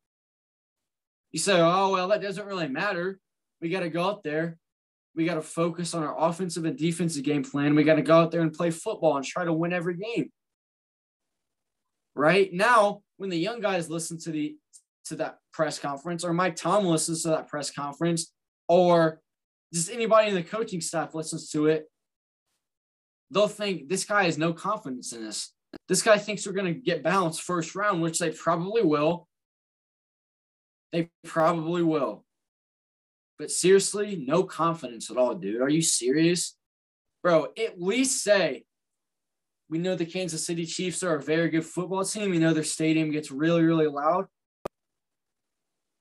You 1.32 1.39
say, 1.39 1.60
Oh, 1.60 1.91
well, 1.91 2.08
that 2.10 2.22
doesn't 2.22 2.46
really 2.46 2.67
matter. 2.67 3.19
We 3.62 3.69
got 3.69 3.82
to 3.82 3.89
go 3.89 4.04
out 4.04 4.24
there. 4.24 4.58
We 5.15 5.26
got 5.26 5.36
to 5.36 5.41
focus 5.41 5.93
on 5.93 6.04
our 6.04 6.15
offensive 6.17 6.65
and 6.65 6.78
defensive 6.78 7.24
game 7.24 7.43
plan. 7.43 7.76
We 7.76 7.84
got 7.84 7.96
to 7.96 8.02
go 8.02 8.19
out 8.19 8.32
there 8.32 8.41
and 8.41 8.54
play 8.54 8.72
football 8.72 9.15
and 9.15 9.26
try 9.26 9.46
to 9.46 9.54
win 9.54 9.74
every 9.74 9.96
game. 9.96 10.32
Right 12.15 12.52
now, 12.54 13.02
when 13.17 13.30
the 13.30 13.38
young 13.38 13.60
guys 13.60 13.89
listen 13.89 14.19
to 14.22 14.32
the 14.32 14.56
to 15.06 15.15
that 15.17 15.38
press 15.52 15.80
conference, 15.80 16.24
or 16.24 16.34
Mike 16.34 16.56
Tom 16.56 16.86
listens 16.86 17.24
to 17.24 17.30
that 17.30 17.48
press 17.48 17.69
conference, 17.69 18.32
or 18.67 19.22
just 19.73 19.89
anybody 19.89 20.29
in 20.29 20.36
the 20.36 20.43
coaching 20.43 20.81
staff 20.81 21.15
listens 21.15 21.49
to 21.49 21.67
it, 21.67 21.89
they'll 23.31 23.47
think 23.47 23.89
this 23.89 24.05
guy 24.05 24.25
has 24.25 24.38
no 24.38 24.53
confidence 24.53 25.13
in 25.13 25.25
us. 25.25 25.51
This 25.89 26.03
guy 26.03 26.17
thinks 26.17 26.45
we're 26.45 26.53
going 26.53 26.73
to 26.73 26.79
get 26.79 27.03
bounced 27.03 27.41
first 27.41 27.73
round, 27.75 28.01
which 28.01 28.19
they 28.19 28.29
probably 28.29 28.83
will. 28.83 29.27
They 30.91 31.09
probably 31.23 31.81
will. 31.81 32.23
But 33.39 33.49
seriously, 33.49 34.23
no 34.27 34.43
confidence 34.43 35.09
at 35.09 35.17
all, 35.17 35.33
dude. 35.33 35.62
Are 35.62 35.69
you 35.69 35.81
serious? 35.81 36.55
Bro, 37.23 37.47
at 37.57 37.81
least 37.81 38.23
say, 38.23 38.65
we 39.69 39.79
know 39.79 39.95
the 39.95 40.05
Kansas 40.05 40.45
City 40.45 40.67
Chiefs 40.67 41.01
are 41.01 41.15
a 41.15 41.21
very 41.21 41.49
good 41.49 41.65
football 41.65 42.05
team. 42.05 42.29
We 42.29 42.38
know 42.38 42.53
their 42.53 42.63
stadium 42.63 43.12
gets 43.12 43.31
really, 43.31 43.63
really 43.63 43.88
loud. 43.88 44.25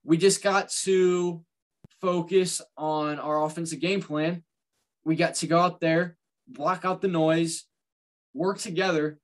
We 0.05 0.19
just 0.19 0.43
got 0.43 0.69
to 0.83 1.43
focus 2.03 2.61
on 2.77 3.19
our 3.19 3.45
offensive 3.45 3.81
game 3.81 4.03
plan. 4.03 4.43
We 5.05 5.17
got 5.17 5.37
to 5.37 5.47
go 5.47 5.59
out 5.59 5.81
there, 5.81 6.17
block 6.47 6.85
out 6.85 7.01
the 7.01 7.09
noise, 7.09 7.65
work 8.35 8.59
together, 8.59 9.19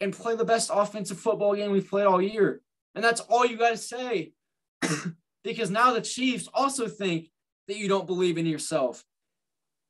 and 0.00 0.12
play 0.12 0.34
the 0.34 0.44
best 0.44 0.70
offensive 0.72 1.18
football 1.18 1.54
game 1.54 1.72
we've 1.72 1.88
played 1.88 2.06
all 2.06 2.22
year. 2.22 2.62
And 2.94 3.04
that's 3.04 3.20
all 3.20 3.44
you 3.44 3.58
got 3.58 3.70
to 3.70 3.76
say. 3.76 4.32
because 5.44 5.70
now 5.70 5.92
the 5.92 6.00
Chiefs 6.00 6.48
also 6.54 6.88
think 6.88 7.28
that 7.68 7.76
you 7.76 7.88
don't 7.88 8.06
believe 8.06 8.38
in 8.38 8.46
yourself. 8.46 9.04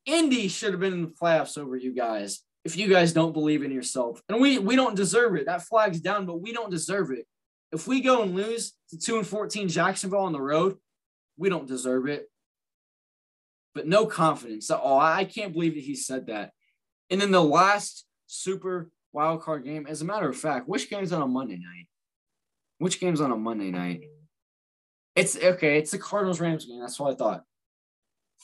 Indy 0.07 0.49
should 0.49 0.73
have 0.73 0.81
been 0.81 0.93
in 0.93 1.03
the 1.03 1.09
playoffs 1.09 1.57
over 1.57 1.77
you 1.77 1.95
guys 1.95 2.41
if 2.65 2.77
you 2.77 2.89
guys 2.89 3.13
don't 3.13 3.33
believe 3.33 3.63
in 3.63 3.71
yourself. 3.71 4.21
And 4.29 4.41
we 4.41 4.59
we 4.59 4.77
don't 4.77 4.97
deserve 4.97 5.37
it. 5.37 5.47
That 5.47 5.63
flag's 5.63 6.01
down, 6.01 6.27
but 6.27 6.41
we 6.41 6.53
don't 6.53 6.71
deserve 6.71 7.11
it. 7.11 7.27
If 7.71 7.87
we 7.87 8.01
go 8.01 8.23
and 8.23 8.35
lose 8.35 8.75
to 8.91 8.99
2 8.99 9.19
and 9.19 9.27
14 9.27 9.69
Jacksonville 9.69 10.21
on 10.21 10.33
the 10.33 10.41
road, 10.41 10.77
we 11.43 11.49
don't 11.49 11.67
deserve 11.67 12.07
it. 12.07 12.31
But 13.75 13.89
no 13.89 14.07
confidence 14.07 14.71
all. 14.71 14.97
Oh, 14.97 14.99
I 14.99 15.25
can't 15.25 15.53
believe 15.53 15.75
that 15.75 15.83
he 15.83 15.97
said 15.97 16.29
that. 16.29 16.53
And 17.11 17.21
then 17.21 17.33
the 17.33 17.43
last 17.43 18.07
super 18.29 18.91
wild 19.13 19.43
card 19.43 19.65
game, 19.65 19.87
as 19.89 20.03
a 20.03 20.05
matter 20.05 20.29
of 20.29 20.37
fact, 20.37 20.69
which 20.69 20.89
game's 20.89 21.13
on 21.13 21.21
a 21.21 21.27
Monday 21.27 21.57
night? 21.57 21.89
Which 22.79 23.01
game's 23.01 23.21
on 23.21 23.33
a 23.33 23.37
Monday 23.37 23.73
night? 23.73 24.03
It's 25.17 25.37
okay, 25.37 25.79
it's 25.79 25.91
the 25.91 25.99
Cardinals 25.99 26.41
Rams 26.41 26.65
game. 26.65 26.81
That's 26.81 27.01
what 27.01 27.13
I 27.13 27.17
thought. 27.17 27.43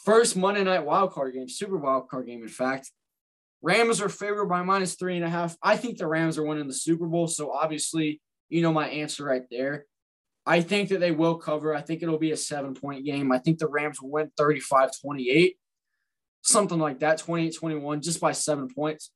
First 0.04 0.36
Monday 0.36 0.64
night 0.64 0.84
wild 0.84 1.12
card 1.12 1.34
game, 1.34 1.48
super 1.48 1.76
wild 1.76 2.08
card 2.08 2.26
game, 2.26 2.42
in 2.42 2.48
fact. 2.48 2.90
Rams 3.62 4.00
are 4.00 4.08
favored 4.08 4.46
by 4.46 4.62
minus 4.62 4.94
three 4.94 5.16
and 5.16 5.24
a 5.24 5.30
half. 5.30 5.56
I 5.62 5.76
think 5.76 5.98
the 5.98 6.06
Rams 6.06 6.36
are 6.36 6.44
winning 6.44 6.68
the 6.68 6.74
Super 6.74 7.06
Bowl. 7.06 7.28
So 7.28 7.52
obviously, 7.52 8.20
you 8.48 8.60
know 8.60 8.72
my 8.72 8.88
answer 8.88 9.24
right 9.24 9.42
there. 9.50 9.84
I 10.48 10.62
think 10.62 10.88
that 10.88 11.00
they 11.00 11.10
will 11.10 11.36
cover. 11.36 11.74
I 11.74 11.82
think 11.82 12.02
it'll 12.02 12.18
be 12.18 12.32
a 12.32 12.36
seven 12.36 12.72
point 12.72 13.04
game. 13.04 13.30
I 13.30 13.38
think 13.38 13.58
the 13.58 13.68
Rams 13.68 14.00
will 14.00 14.08
win 14.08 14.30
35 14.38 14.90
28, 14.98 15.58
something 16.40 16.78
like 16.78 17.00
that, 17.00 17.18
28 17.18 17.54
21, 17.54 18.00
just 18.00 18.18
by 18.18 18.32
seven 18.32 18.66
points. 18.74 19.10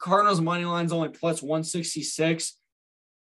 Cardinals 0.00 0.40
money 0.40 0.64
line's 0.64 0.92
only 0.92 1.10
plus 1.10 1.40
166. 1.40 2.58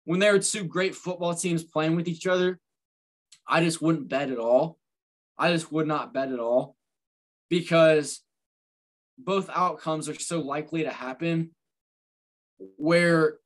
When 0.04 0.20
there 0.20 0.36
are 0.36 0.40
two 0.40 0.66
great 0.66 0.94
football 0.94 1.34
teams 1.34 1.64
playing 1.64 1.96
with 1.96 2.08
each 2.08 2.28
other, 2.28 2.60
I 3.48 3.64
just 3.64 3.82
wouldn't 3.82 4.08
bet 4.08 4.30
at 4.30 4.38
all. 4.38 4.78
I 5.36 5.52
just 5.52 5.72
would 5.72 5.88
not 5.88 6.14
bet 6.14 6.32
at 6.32 6.40
all 6.40 6.76
because 7.50 8.22
both 9.18 9.50
outcomes 9.50 10.08
are 10.10 10.20
so 10.20 10.42
likely 10.42 10.84
to 10.84 10.92
happen 10.92 11.56
where 12.78 13.40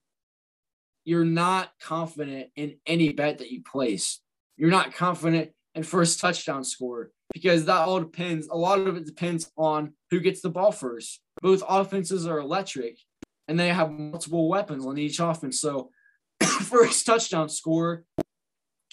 you're 1.05 1.25
not 1.25 1.71
confident 1.81 2.49
in 2.55 2.77
any 2.85 3.13
bet 3.13 3.39
that 3.39 3.51
you 3.51 3.63
place. 3.63 4.19
You're 4.57 4.69
not 4.69 4.93
confident 4.93 5.51
in 5.75 5.83
first 5.83 6.19
touchdown 6.19 6.63
score 6.63 7.11
because 7.33 7.65
that 7.65 7.87
all 7.87 7.99
depends. 7.99 8.47
A 8.47 8.57
lot 8.57 8.79
of 8.79 8.97
it 8.97 9.05
depends 9.05 9.51
on 9.57 9.93
who 10.11 10.19
gets 10.19 10.41
the 10.41 10.49
ball 10.49 10.71
first. 10.71 11.21
Both 11.41 11.63
offenses 11.67 12.27
are 12.27 12.39
electric 12.39 12.97
and 13.47 13.59
they 13.59 13.69
have 13.69 13.91
multiple 13.91 14.47
weapons 14.49 14.85
on 14.85 14.97
each 14.97 15.19
offense. 15.19 15.59
So, 15.59 15.91
first 16.43 17.05
touchdown 17.05 17.49
score, 17.49 18.03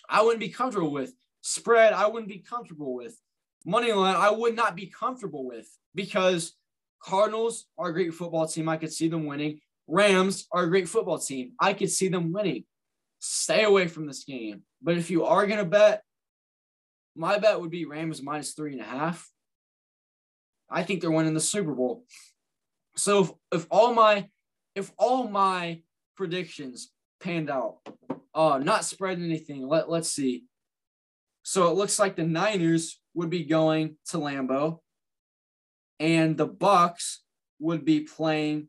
I 0.08 0.22
wouldn't 0.22 0.40
be 0.40 0.48
comfortable 0.48 0.92
with. 0.92 1.12
Spread, 1.42 1.92
I 1.92 2.06
wouldn't 2.06 2.28
be 2.28 2.38
comfortable 2.38 2.94
with. 2.94 3.20
Money 3.64 3.92
line, 3.92 4.16
I 4.16 4.30
would 4.30 4.54
not 4.54 4.76
be 4.76 4.86
comfortable 4.86 5.44
with 5.46 5.68
because 5.94 6.54
Cardinals 7.02 7.66
are 7.76 7.88
a 7.88 7.92
great 7.92 8.14
football 8.14 8.46
team. 8.46 8.68
I 8.68 8.76
could 8.76 8.92
see 8.92 9.08
them 9.08 9.26
winning. 9.26 9.60
Rams 9.88 10.46
are 10.52 10.64
a 10.64 10.68
great 10.68 10.88
football 10.88 11.18
team. 11.18 11.52
I 11.60 11.72
could 11.72 11.90
see 11.90 12.08
them 12.08 12.32
winning. 12.32 12.64
Stay 13.20 13.64
away 13.64 13.88
from 13.88 14.06
this 14.06 14.24
game. 14.24 14.62
But 14.82 14.96
if 14.96 15.10
you 15.10 15.24
are 15.24 15.46
going 15.46 15.58
to 15.58 15.64
bet, 15.64 16.02
my 17.14 17.38
bet 17.38 17.60
would 17.60 17.70
be 17.70 17.86
Rams 17.86 18.22
minus 18.22 18.52
three 18.52 18.72
and 18.72 18.80
a 18.80 18.84
half. 18.84 19.28
I 20.68 20.82
think 20.82 21.00
they're 21.00 21.10
winning 21.10 21.34
the 21.34 21.40
Super 21.40 21.72
Bowl. 21.72 22.04
So 22.96 23.22
if, 23.22 23.30
if 23.52 23.66
all 23.70 23.94
my 23.94 24.28
if 24.74 24.92
all 24.98 25.28
my 25.28 25.82
predictions 26.16 26.90
panned 27.20 27.50
out, 27.50 27.78
uh, 28.34 28.58
not 28.62 28.84
spreading 28.84 29.24
anything. 29.24 29.66
Let 29.66 29.88
let's 29.88 30.10
see. 30.10 30.44
So 31.42 31.70
it 31.70 31.76
looks 31.76 31.98
like 31.98 32.16
the 32.16 32.24
Niners 32.24 33.00
would 33.14 33.30
be 33.30 33.44
going 33.44 33.96
to 34.08 34.18
Lambeau, 34.18 34.80
and 36.00 36.36
the 36.36 36.46
Bucks 36.46 37.22
would 37.60 37.84
be 37.84 38.00
playing 38.00 38.68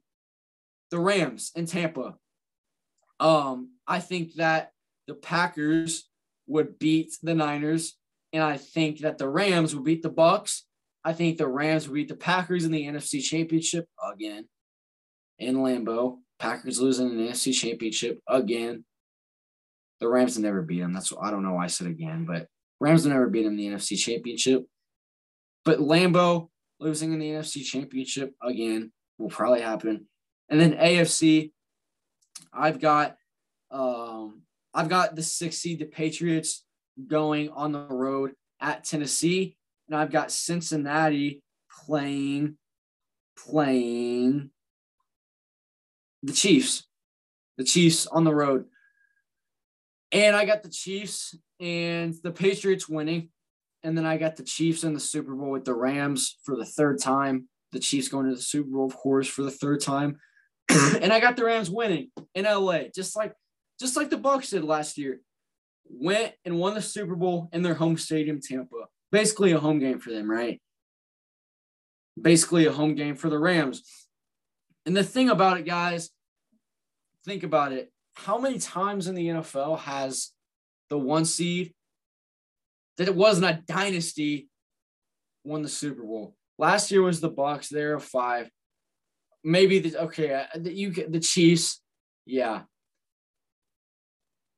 the 0.92 1.00
Rams 1.00 1.52
in 1.56 1.66
Tampa. 1.66 2.16
Um, 3.20 3.72
I 3.88 4.00
think 4.00 4.36
that 4.36 4.72
the 5.08 5.16
Packers 5.16 6.08
would 6.48 6.80
beat 6.80 7.14
the 7.22 7.34
Niners, 7.34 7.98
and 8.34 8.44
I 8.44 8.58
think 8.58 9.00
that 9.00 9.18
the 9.18 9.30
Rams 9.30 9.76
would 9.76 9.84
beat 9.84 10.04
the 10.04 10.10
Bucks. 10.10 10.64
I 11.04 11.14
think 11.14 11.38
the 11.38 11.48
Rams 11.48 11.88
would 11.88 11.96
beat 11.96 12.10
the 12.10 12.16
Packers 12.16 12.66
in 12.66 12.72
the 12.72 12.86
NFC 12.86 13.22
Championship 13.22 13.88
again 14.14 14.48
in 15.40 15.58
Lambeau. 15.58 16.18
Packers 16.40 16.80
losing 16.80 17.10
in 17.10 17.18
the 17.18 17.30
NFC 17.30 17.54
Championship 17.54 18.20
again. 18.28 18.86
The 20.00 20.08
Rams 20.08 20.38
never 20.38 20.62
beat 20.62 20.82
them. 20.82 20.94
That's 20.94 21.12
I 21.20 21.32
don't 21.32 21.44
know 21.44 21.54
why 21.54 21.64
I 21.64 21.68
said 21.68 21.88
again, 21.88 22.26
but 22.26 22.48
Rams 22.80 23.06
never 23.06 23.28
beat 23.28 23.44
them 23.44 23.54
in 23.54 23.58
the 23.58 23.68
NFC 23.68 23.98
Championship. 23.98 24.66
But 25.66 25.80
Lambeau 25.80 26.50
losing 26.80 27.14
in 27.14 27.20
the 27.20 27.32
NFC 27.32 27.64
Championship 27.64 28.34
again 28.42 28.92
will 29.18 29.30
probably 29.30 29.62
happen. 29.62 30.08
And 30.50 30.60
then 30.60 30.74
AFC, 30.74 31.52
I've 32.54 32.80
got 32.80 33.18
um, 33.70 34.42
I've 34.74 34.90
got 34.90 35.16
the 35.16 35.24
six 35.24 35.58
seed, 35.58 35.80
the 35.80 35.86
Patriots, 35.86 36.64
going 37.06 37.50
on 37.50 37.72
the 37.72 37.86
road 37.86 38.32
at 38.62 38.84
Tennessee, 38.84 39.58
and 39.88 39.96
I've 39.96 40.12
got 40.12 40.32
Cincinnati 40.32 41.44
playing 41.86 42.58
playing 43.38 44.50
the 46.24 46.34
Chiefs. 46.34 46.86
The 47.58 47.64
Chiefs 47.64 48.08
on 48.08 48.24
the 48.24 48.34
road. 48.34 48.66
And 50.12 50.36
I 50.36 50.46
got 50.46 50.64
the 50.64 50.70
Chiefs 50.70 51.36
and 51.60 52.14
the 52.24 52.32
Patriots 52.32 52.88
winning. 52.88 53.30
And 53.84 53.98
then 53.98 54.06
I 54.06 54.18
got 54.18 54.36
the 54.36 54.44
Chiefs 54.44 54.84
in 54.84 54.94
the 54.94 55.00
Super 55.00 55.36
Bowl 55.36 55.52
with 55.52 55.66
the 55.66 55.74
Rams 55.74 56.38
for 56.44 56.56
the 56.56 56.66
third 56.66 57.00
time. 57.00 57.48
The 57.72 57.80
Chiefs 57.80 58.08
going 58.08 58.28
to 58.28 58.36
the 58.36 58.42
Super 58.42 58.70
Bowl, 58.70 58.86
of 58.86 58.96
course, 58.96 59.28
for 59.28 59.44
the 59.44 59.52
third 59.52 59.82
time. 59.82 60.20
and 61.02 61.14
I 61.14 61.20
got 61.20 61.36
the 61.36 61.46
Rams 61.46 61.70
winning 61.70 62.12
in 62.36 62.46
LA, 62.46 62.84
just 62.94 63.16
like 63.16 63.34
just 63.80 63.96
like 63.96 64.10
the 64.10 64.18
Bucks 64.18 64.50
did 64.50 64.64
last 64.64 64.98
year. 64.98 65.22
Went 65.90 66.34
and 66.44 66.60
won 66.60 66.74
the 66.74 66.82
Super 66.82 67.16
Bowl 67.16 67.50
in 67.54 67.62
their 67.62 67.76
home 67.76 67.98
stadium, 67.98 68.42
Tampa. 68.42 68.86
Basically 69.12 69.54
a 69.54 69.60
home 69.60 69.80
game 69.80 70.00
for 70.00 70.12
them, 70.12 70.30
right? 70.30 70.62
Basically 72.22 72.66
a 72.66 72.72
home 72.72 72.96
game 72.96 73.16
for 73.16 73.30
the 73.30 73.40
Rams. 73.40 73.84
And 74.86 74.98
the 74.98 75.04
thing 75.04 75.30
about 75.30 75.58
it, 75.58 75.66
guys, 75.66 76.10
think 77.26 77.44
about 77.44 77.72
it. 77.72 77.92
How 78.16 78.38
many 78.38 78.58
times 78.58 79.08
in 79.08 79.16
the 79.16 79.28
NFL 79.28 79.80
has 79.80 80.32
the 80.90 80.98
one 80.98 81.26
seed 81.26 81.74
that 82.98 83.08
it 83.08 83.16
wasn't 83.16 83.46
a 83.46 83.62
dynasty 83.68 84.50
won 85.44 85.62
the 85.62 85.70
Super 85.70 86.04
Bowl? 86.04 86.36
Last 86.58 86.92
year 86.92 87.04
was 87.04 87.22
the 87.22 87.30
Bucks. 87.30 87.70
They're 87.70 87.96
a 87.96 88.02
five. 88.02 88.50
Maybe 89.48 89.80
the 89.80 89.98
okay. 90.04 90.34
Uh, 90.34 90.60
the, 90.60 90.74
you 90.74 90.92
the 90.92 91.22
Chiefs, 91.22 91.82
yeah. 92.26 92.64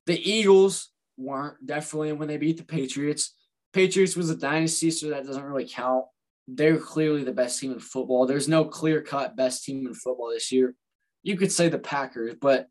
The 0.08 0.19
Eagles 0.19 0.89
weren't 1.15 1.63
definitely 1.63 2.13
when 2.13 2.28
they 2.28 2.38
beat 2.38 2.58
the 2.58 2.63
Patriots. 2.63 3.36
Patriots 3.71 4.15
was 4.15 4.32
a 4.32 4.36
dynasty, 4.36 4.89
so 4.89 5.10
that 5.10 5.28
doesn't 5.28 5.43
really 5.43 5.69
count. 5.69 6.06
They're 6.47 6.80
clearly 6.80 7.23
the 7.23 7.32
best 7.32 7.60
team 7.60 7.71
in 7.73 7.80
football. 7.80 8.25
There's 8.25 8.47
no 8.47 8.65
clear 8.65 9.04
cut 9.04 9.36
best 9.38 9.63
team 9.63 9.86
in 9.86 9.93
football 9.93 10.32
this 10.32 10.52
year. 10.52 10.73
You 11.21 11.38
could 11.38 11.52
say 11.52 11.69
the 11.69 11.78
Packers, 11.78 12.34
but 12.41 12.65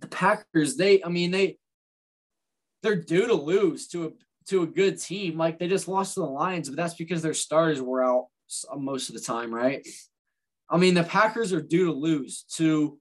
the 0.00 0.06
Packers, 0.06 0.76
they, 0.76 1.04
I 1.04 1.10
mean, 1.10 1.32
they, 1.32 1.58
they're 2.82 2.96
due 2.96 3.26
to 3.26 3.34
lose 3.34 3.88
to 3.88 4.06
a 4.06 4.10
to 4.46 4.62
a 4.62 4.66
good 4.66 4.98
team. 4.98 5.36
Like 5.36 5.58
they 5.58 5.68
just 5.68 5.86
lost 5.86 6.14
to 6.14 6.20
the 6.20 6.26
Lions, 6.26 6.70
but 6.70 6.78
that's 6.78 6.94
because 6.94 7.20
their 7.20 7.34
starters 7.34 7.82
were 7.82 8.02
out 8.02 8.28
most 8.74 9.10
of 9.10 9.14
the 9.14 9.20
time, 9.20 9.54
right? 9.54 9.86
I 10.72 10.78
mean, 10.78 10.94
the 10.94 11.04
Packers 11.04 11.52
are 11.52 11.60
due 11.60 11.84
to 11.84 11.92
lose 11.92 12.44
to 12.54 12.98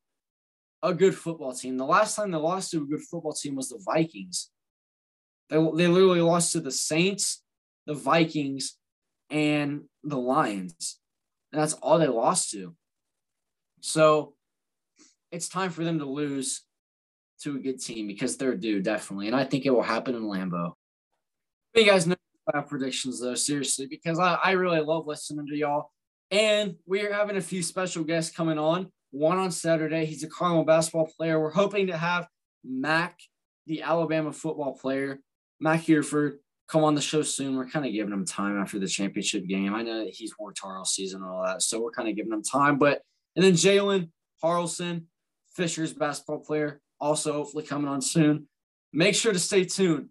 a 0.84 0.94
good 0.94 1.16
football 1.16 1.54
team. 1.54 1.78
The 1.78 1.86
last 1.86 2.16
time 2.16 2.32
they 2.32 2.38
lost 2.38 2.72
to 2.72 2.84
a 2.84 2.86
good 2.86 3.02
football 3.02 3.32
team 3.32 3.56
was 3.56 3.70
the 3.70 3.82
Vikings. 3.86 4.50
They, 5.50 5.56
they 5.56 5.88
literally 5.88 6.22
lost 6.22 6.52
to 6.52 6.60
the 6.60 6.72
Saints, 6.72 7.42
the 7.88 7.94
Vikings, 7.94 8.78
and 9.30 9.84
the 10.04 10.18
Lions. 10.18 11.00
And 11.54 11.62
that's 11.62 11.74
all 11.74 11.98
they 11.98 12.08
lost 12.08 12.52
to. 12.52 12.76
So 13.80 14.34
it's 15.32 15.48
time 15.48 15.70
for 15.70 15.86
them 15.86 16.00
to 16.00 16.06
lose 16.06 16.64
to 17.44 17.56
a 17.56 17.60
good 17.60 17.82
team 17.82 18.06
because 18.06 18.36
they're 18.36 18.58
due, 18.58 18.82
definitely. 18.82 19.28
And 19.28 19.36
I 19.36 19.46
think 19.46 19.66
it 19.66 19.72
will 19.72 19.82
happen 19.82 20.14
in 20.14 20.24
Lambeau. 20.24 20.74
You 21.74 21.86
guys 21.86 22.06
know 22.06 22.16
my 22.54 22.62
predictions, 22.62 23.22
though, 23.22 23.36
seriously, 23.36 23.88
because 23.90 24.20
I, 24.20 24.34
I 24.44 24.52
really 24.52 24.82
love 24.82 25.08
listening 25.08 25.48
to 25.48 25.56
y'all. 25.56 25.90
And 26.32 26.76
we're 26.86 27.14
having 27.14 27.38
a 27.38 27.42
few 27.42 27.62
special 27.62 28.04
guests 28.04 28.36
coming 28.36 28.58
on. 28.58 28.90
One 29.12 29.38
on 29.38 29.52
Saturday. 29.52 30.06
He's 30.06 30.24
a 30.24 30.30
Carmel 30.30 30.64
basketball 30.64 31.10
player. 31.18 31.40
We're 31.40 31.52
hoping 31.52 31.88
to 31.88 31.98
have 31.98 32.28
Mac, 32.64 33.20
the 33.68 33.82
Alabama 33.82 34.32
football 34.32 34.78
player, 34.78 35.20
Mac 35.60 35.82
Hereford, 35.82 36.40
come 36.72 36.84
on 36.86 36.96
the 36.96 37.02
show 37.02 37.22
soon. 37.22 37.58
We're 37.58 37.68
kind 37.68 37.86
of 37.86 37.92
giving 37.92 38.14
him 38.14 38.26
time 38.26 38.60
after 38.60 38.80
the 38.80 38.88
championship 38.88 39.46
game. 39.46 39.76
I 39.76 39.82
know 39.84 40.08
he's 40.10 40.38
worked 40.40 40.62
all 40.64 40.86
season 40.86 41.22
and 41.22 41.30
all 41.30 41.44
that, 41.46 41.62
so 41.62 41.82
we're 41.82 41.92
kind 41.92 42.08
of 42.08 42.16
giving 42.16 42.32
him 42.32 42.44
time. 42.44 42.80
But 42.80 43.02
and 43.36 43.44
then 43.44 43.54
Jalen 43.54 44.10
Harrelson, 44.44 45.04
Fisher's 45.54 45.94
basketball 45.94 46.40
player, 46.40 46.80
also 47.00 47.34
hopefully 47.34 47.66
coming 47.66 47.90
on 47.90 48.02
soon. 48.02 48.48
Make 48.94 49.16
sure 49.16 49.34
to 49.34 49.40
stay 49.40 49.66
tuned. 49.66 50.10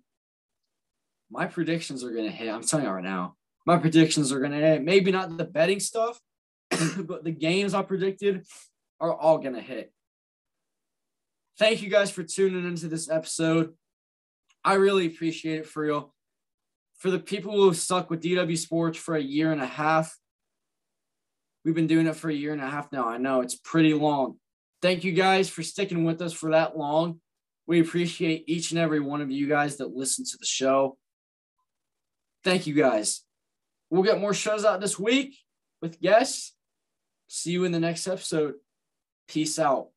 My 1.31 1.47
predictions 1.47 2.05
are 2.05 2.13
going 2.13 2.25
to 2.25 2.31
hit. 2.31 2.49
I'm 2.49 2.63
telling 2.63 2.87
you 2.87 2.93
right 2.93 3.05
now. 3.05 3.37
My 3.67 3.77
predictions 3.77 4.33
are 4.33 4.41
going 4.41 4.53
to 4.53 4.59
eh, 4.59 4.73
hit. 4.75 4.85
Maybe 4.85 5.13
not 5.13 5.37
the 5.37 5.45
betting 5.45 5.81
stuff, 5.81 6.19
but 6.99 7.25
the 7.25 7.31
games 7.31 7.75
I 7.75 7.83
predicted 7.83 8.47
are 9.01 9.15
all 9.15 9.39
going 9.39 9.55
to 9.55 9.61
hit. 9.61 9.93
Thank 11.59 11.83
you 11.83 11.91
guys 11.91 12.11
for 12.11 12.23
tuning 12.23 12.67
into 12.67 12.89
this 12.89 13.11
episode. 13.11 13.75
I 14.65 14.75
really 14.75 15.07
appreciate 15.07 15.61
it 15.61 15.67
for 15.67 15.83
real. 15.83 16.15
For 16.99 17.11
the 17.11 17.19
people 17.19 17.53
who 17.53 17.67
have 17.67 17.77
stuck 17.77 18.11
with 18.11 18.23
DW 18.23 18.59
Sports 18.59 18.99
for 18.99 19.15
a 19.15 19.23
year 19.23 19.53
and 19.53 19.61
a 19.61 19.67
half, 19.67 20.17
we've 21.65 21.75
been 21.75 21.87
doing 21.87 22.07
it 22.07 22.17
for 22.17 22.31
a 22.31 22.35
year 22.35 22.53
and 22.53 22.63
a 22.63 22.69
half 22.69 22.93
now. 22.93 23.09
I 23.09 23.19
know 23.19 23.41
it's 23.41 23.57
pretty 23.57 23.95
long. 23.95 24.37
Thank 24.83 25.05
you 25.05 25.13
guys 25.13 25.49
for 25.49 25.63
sticking 25.63 26.05
with 26.05 26.23
us 26.23 26.33
for 26.33 26.51
that 26.53 26.77
long. 26.77 27.21
We 27.67 27.81
appreciate 27.81 28.45
each 28.47 28.71
and 28.71 28.81
every 28.81 29.01
one 29.01 29.21
of 29.21 29.31
you 29.31 29.47
guys 29.47 29.77
that 29.77 29.95
listen 29.95 30.25
to 30.25 30.37
the 30.39 30.47
show. 30.47 30.97
Thank 32.43 32.67
you 32.67 32.75
guys. 32.75 33.23
We'll 33.91 34.03
get 34.03 34.21
more 34.21 34.35
shows 34.35 34.65
out 34.65 34.81
this 34.81 34.99
week 34.99 35.37
with 35.83 36.01
guests. 36.01 36.55
See 37.27 37.51
you 37.51 37.65
in 37.65 37.73
the 37.73 37.81
next 37.81 38.07
episode. 38.07 38.55
Peace 39.29 39.59
out. 39.59 39.89